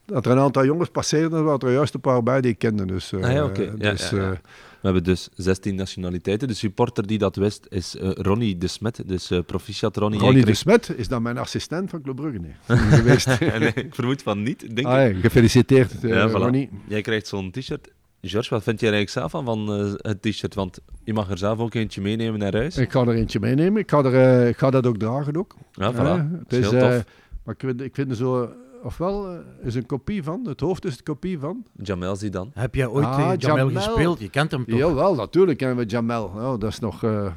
[0.05, 2.57] Dat er een aantal jongens passeerden, er waren er juist een paar bij die ik
[2.57, 2.85] kende.
[2.85, 3.61] Dus, eh, Ah ja, oké.
[3.77, 4.31] Ja, dus, ja, ja.
[4.31, 4.37] eh,
[4.81, 6.47] We hebben dus 16 nationaliteiten.
[6.47, 9.01] De supporter die dat wist is eh, Ronnie de Smet.
[9.05, 10.19] Dus eh proficiat Ronnie.
[10.19, 13.25] Ronnie de Smet is dan mijn assistent van Club Brugge nee, geweest.
[13.37, 14.85] krijgt- nee, ik vermoed van niet, denk ik.
[14.85, 16.31] Ah, ja, gefeliciteerd, eh, Ja, voilà.
[16.31, 16.69] Ronnie.
[16.87, 17.91] Jij krijgt zo'n t-shirt.
[18.21, 20.53] George, wat vind jij er eigenlijk zelf van, van eh, het t-shirt?
[20.55, 22.77] Want je mag er zelf ook eentje meenemen naar huis.
[22.77, 23.81] Ik ga er eentje meenemen.
[23.81, 25.35] Ik ga, er, eh, ik ga dat ook dragen.
[25.37, 25.55] Ook.
[25.73, 25.97] Ja, voilà.
[25.97, 26.73] Eh, het is tof.
[26.81, 26.99] eh,
[27.43, 28.49] maar ik vind, ik vind er zo...
[28.83, 31.65] Ofwel eh, is een kopie van, het hoofd is een kopie van.
[31.83, 32.49] Jamel Zidane.
[32.53, 33.81] Heb jij ooit Ah, Jamel, Jamel.
[33.81, 34.19] gespeeld?
[34.19, 34.77] Je kent hem toch?
[34.77, 36.31] Jawel, natuurlijk kennen we Jamel.
[36.35, 37.31] Ja, dat is nog eh,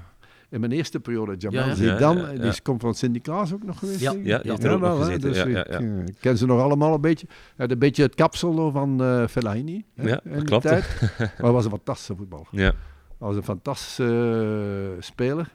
[0.51, 1.36] in mijn eerste periode.
[1.36, 1.74] Jamel Ja, ja.
[1.74, 2.38] Zidane, Ja, ja, ja.
[2.38, 4.01] die is, komt van Sint-Niklaas ook nog geweest.
[4.01, 4.12] Ja?
[4.22, 5.20] Ja, die heeft er ook nog hè, gezeten.
[5.32, 7.26] dus Ja, ja, ik, ken ze nog allemaal een beetje.
[7.28, 10.62] Hij had een beetje het kapsel van eh Fellaini hè, Ja, in die klopt.
[10.66, 10.84] tijd.
[11.18, 12.47] Maar hij was een fantastische voetballer.
[12.51, 12.72] Ja.
[13.18, 15.51] Hij was een fantastische speler.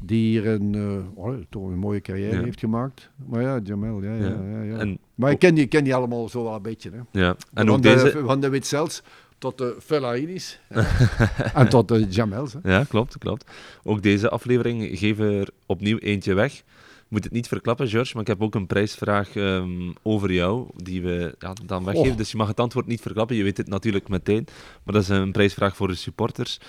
[0.00, 2.42] Die hier een, eh, oh, toch een mooie carrière Ja.
[2.42, 3.10] heeft gemaakt.
[3.26, 4.14] Maar ja, Jamel, ja.
[4.14, 4.62] ja, Ja.
[4.62, 4.78] ja.
[4.78, 6.90] En, maar ik ken die, ik ken die allemaal zo wel een beetje.
[6.90, 7.20] Hè.
[7.20, 7.28] ja.
[7.28, 8.22] en van, ook de, deze...
[8.24, 9.02] van de Witzels
[9.38, 10.58] tot de Fellaini's.
[11.54, 12.52] en tot de Jamels.
[12.52, 12.72] Hè.
[12.72, 13.50] Ja, klopt, klopt.
[13.82, 16.52] Ook deze aflevering geven we er opnieuw eentje weg.
[16.54, 20.66] Ik moet het niet verklappen, George, maar ik heb ook een prijsvraag ehm, over jou,
[20.76, 22.10] die we ja, dan weggeven.
[22.10, 22.16] Och.
[22.16, 24.46] Dus je mag het antwoord niet verklappen, je weet het natuurlijk meteen.
[24.82, 26.60] Maar dat is een prijsvraag voor de supporters.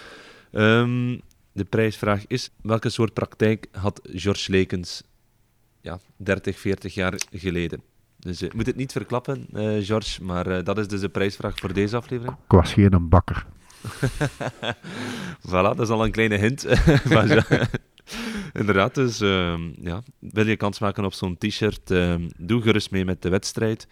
[0.51, 1.17] Ehm,
[1.53, 5.03] de prijsvraag is, welke soort praktijk had George Lekens
[5.81, 7.81] ja, 30, 40 jaar geleden?
[8.19, 11.59] Dus je moet het niet verklappen, eh, George, maar eh, dat is dus de prijsvraag
[11.59, 12.37] voor deze aflevering.
[12.37, 13.45] Ik was geen een bakker.
[15.47, 16.65] Voilà, dat is al een kleine hint.
[17.13, 17.67] Maar ja,
[18.61, 23.05] Inderdaad, dus ehm, ja, wil je kans maken op zo'n t-shirt, ehm, doe gerust mee
[23.05, 23.87] met de wedstrijd.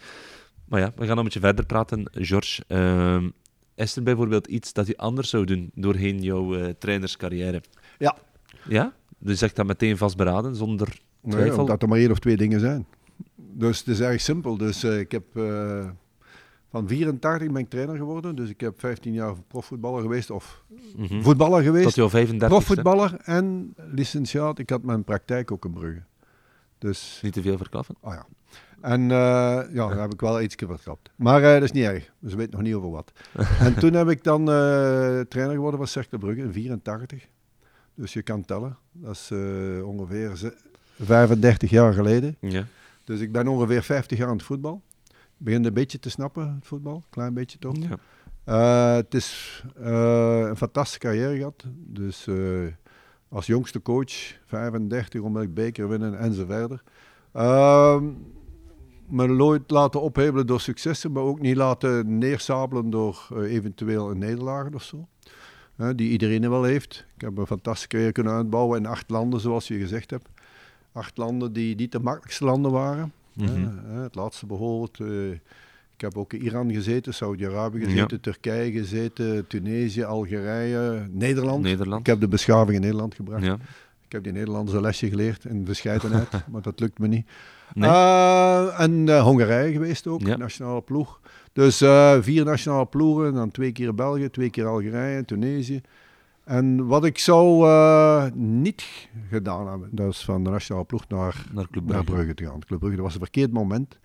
[0.66, 2.10] Maar ja, we gaan een beetje verder praten.
[2.14, 3.30] George, ehm,
[3.76, 7.62] is er bijvoorbeeld iets dat je anders zou doen doorheen jouw eh, trainerscarrière?
[7.98, 8.18] Ja.
[8.68, 8.94] Ja?
[9.18, 10.88] Dus zegt dat meteen vastberaden, zonder
[11.22, 11.60] Nee, twijfel?
[11.60, 12.86] omdat er maar één of twee dingen zijn.
[13.36, 14.58] Dus het is erg simpel.
[14.58, 15.90] Dus eh, ik heb eh,
[16.70, 18.36] van 84 ben ik trainer geworden.
[18.36, 20.30] Dus ik heb 15 jaar profvoetballer geweest.
[20.30, 20.64] Of
[20.96, 21.22] Mhm.
[21.22, 21.96] voetballer Tot geweest.
[21.96, 24.60] jouw 35 Profvoetballer en licentiaat.
[24.60, 26.02] Ik had mijn praktijk ook in Brugge.
[26.78, 27.96] Dus, Niet te veel verklappen.
[28.02, 28.26] oh ja.
[28.82, 29.18] En eh,
[29.74, 31.10] ja, daar heb ik wel iets vertrapt.
[31.16, 32.12] Maar eh, dat is niet erg.
[32.20, 33.12] Dus we weten nog niet over wat.
[33.60, 37.28] en toen heb ik dan eh, trainer geworden van Cercle Brugge in 84.
[37.96, 38.78] Dus je kan tellen.
[38.92, 39.32] Dat is
[39.84, 40.56] ongeveer ze-
[41.00, 42.36] 35 jaar geleden.
[42.40, 42.66] Ja.
[43.04, 44.82] Dus ik ben ongeveer 50 jaar aan het voetbal.
[45.38, 47.04] begin een beetje te snappen, het voetbal.
[47.10, 47.76] Klein beetje toch.
[47.78, 47.98] Ja.
[48.98, 51.64] Het is een fantastische carrière gehad.
[51.76, 52.28] Dus
[53.30, 54.12] als jongste coach,
[54.46, 56.84] 35, onmiddellijk beker winnen en zo verder.
[59.12, 64.18] Me nooit laten ophebelen door successen, maar ook niet laten neersabelen door eh, eventueel een
[64.18, 65.08] nederlagen of zo.
[65.96, 67.06] Die iedereen wel heeft.
[67.16, 70.30] Ik heb een fantastische carrière kunnen uitbouwen in acht landen, zoals je gezegd hebt.
[70.92, 73.12] Acht landen die niet de makkelijkste landen waren.
[73.34, 73.68] Mhm.
[74.02, 75.00] Het laatste bijvoorbeeld.
[75.00, 75.32] eh,
[75.96, 81.64] ik heb ook in Iran gezeten, Saudi-Arabië gezeten, Turkije gezeten, Tunesië, Algerije, Nederland.
[81.64, 82.00] Nederland.
[82.00, 83.44] Ik heb de beschaving in Nederland gebracht.
[83.44, 83.58] Ja.
[84.12, 87.28] Ik heb die Nederlandse een lesje geleerd in bescheidenheid, maar dat lukt me niet.
[87.74, 87.90] Nee.
[87.90, 90.38] Eh, en eh, Hongarije geweest ook, Ja.
[90.38, 91.20] nationale ploeg.
[91.54, 95.82] Dus eh, vier nationale ploegen, dan twee keer België, twee keer Algerije, Tunesië.
[96.44, 97.70] En wat ik zou
[98.36, 102.12] niet gedaan hebben, dat is van de nationale ploeg naar, Naar Club naar Brugge.
[102.12, 102.60] Brugge te gaan.
[102.60, 104.00] Club Brugge, dat was een verkeerd moment.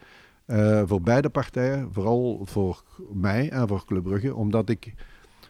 [0.85, 2.83] voor beide partijen, vooral voor
[3.13, 4.95] mij en voor Club Brugge, omdat ik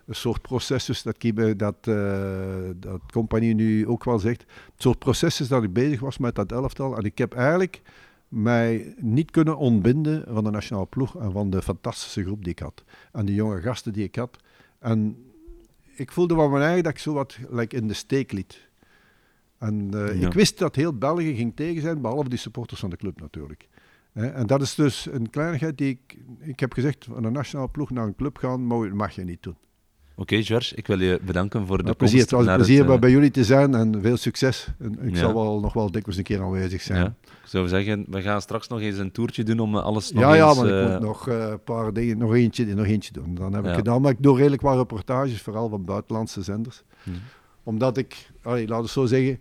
[0.06, 4.98] een soort proces, dat, Kiebe, dat, eh, dat compagnie nu ook wel zegt, een soort
[4.98, 6.96] proces is dat ik bezig was met dat elftal.
[6.96, 7.82] En ik heb eigenlijk
[8.28, 12.58] mij niet kunnen ontbinden van de nationale ploeg en van de fantastische groep die ik
[12.58, 12.84] had.
[13.12, 14.36] En de jonge gasten die ik had.
[14.78, 15.16] En
[15.94, 18.68] ik voelde van mijn eigen dat ik zo wat like, in de steek liet.
[19.58, 20.26] En eh, Ja.
[20.26, 23.68] ik wist dat heel België ging tegen zijn, behalve die supporters van de club natuurlijk.
[24.12, 26.18] En dat is dus een kleinigheid die ik...
[26.38, 28.62] Ik heb gezegd, van een nationale ploeg naar een club gaan,
[28.94, 29.56] mag je niet doen.
[30.18, 32.66] Oké, George, ik wil je bedanken voor de Met plezier, het komst was een naar
[32.66, 34.66] plezier het, eh, bij jullie te zijn en veel succes.
[34.78, 35.18] En ik Ja.
[35.18, 37.02] zal wel nog wel dikwijls een keer aanwezig zijn.
[37.02, 37.14] Ja.
[37.24, 40.22] Ik zou zeggen, we gaan straks nog eens een toertje doen om eh, alles nog
[40.22, 40.56] Ja, ja, eens...
[40.58, 43.34] maar ik moet nog eh, een paar dingen, nog eentje, nog eentje doen.
[43.34, 43.74] Dan heb ik Ja.
[43.74, 46.82] gedaan, maar ik doe redelijk wat reportages, vooral van buitenlandse zenders.
[47.02, 47.16] Mhm.
[47.62, 49.38] Omdat ik, allee, laat het zo zeggen,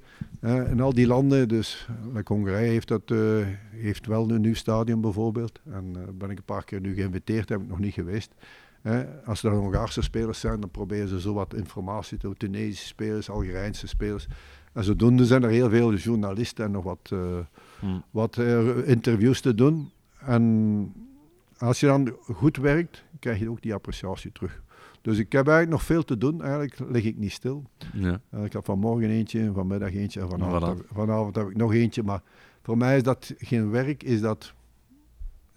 [0.71, 3.13] in al die landen, dus like Hongarije heeft, dat,
[3.71, 5.59] heeft wel een nieuw stadion bijvoorbeeld.
[5.71, 8.31] En eh, ben ik een paar keer nu geïnviteerd, heb ik nog niet geweest.
[9.25, 13.87] Als er Hongaarse spelers zijn, dan proberen ze zo wat informatie te Tunesische spelers, Algerijnse
[13.87, 14.27] spelers.
[14.73, 17.19] En zodoende zijn er heel veel journalisten en nog wat, eh,
[17.79, 17.99] hm.
[18.11, 19.91] wat eh, interviews te doen.
[20.19, 20.93] En
[21.57, 24.61] als je dan goed werkt, krijg je ook die appreciatie terug.
[25.01, 26.41] Dus ik heb eigenlijk nog veel te doen.
[26.41, 27.63] Eigenlijk lig ik niet stil.
[27.93, 28.21] Ja.
[28.29, 32.03] Eh, ik heb vanmorgen eentje, vanmiddag eentje en vanavond, vanavond heb ik nog eentje.
[32.03, 32.21] Maar
[32.61, 34.53] voor mij is dat geen werk, is dat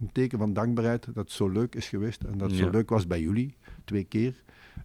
[0.00, 2.22] een teken van dankbaarheid dat het zo leuk is geweest.
[2.22, 2.64] En dat het Ja.
[2.64, 4.42] zo leuk was bij jullie, twee keer.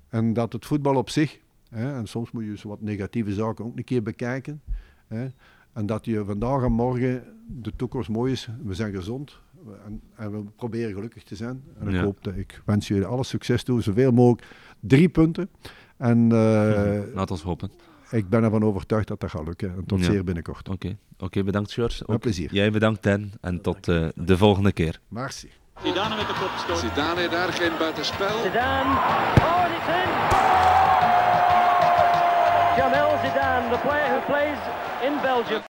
[0.10, 1.40] En dat het voetbal op zich,
[1.70, 4.62] hè, en soms moet je wat negatieve zaken ook een keer bekijken.
[5.08, 5.28] Hè,
[5.74, 8.50] en dat je vandaag en morgen de toekomst mooi is.
[8.64, 9.40] We zijn gezond
[9.86, 11.64] en, en we proberen gelukkig te zijn.
[11.80, 12.04] En ik Ja.
[12.04, 14.48] hoop dat ik wens jullie alle succes toe, zoveel mogelijk.
[14.80, 15.50] Drie punten.
[15.98, 17.72] En eh, Laat ons hopen.
[18.14, 19.70] Ik ben ervan overtuigd dat dat gaat lukken.
[19.76, 20.06] En tot Ja.
[20.06, 20.70] zeer binnenkort.
[20.70, 22.04] Oké, Oké, bedankt George.
[22.08, 22.50] Met Ook plezier.
[22.54, 25.00] Jij bedankt Dan en tot eh, de volgende keer.
[25.08, 25.50] Merci.
[25.84, 26.78] Zidane met de kopstoot.
[26.78, 28.42] Zidane daar geen buitenspel.
[28.44, 28.90] Zidane.
[28.90, 30.10] Oh, and it's in.
[32.78, 34.58] Jamel Zidane, the player who plays
[35.08, 35.62] in Belgium.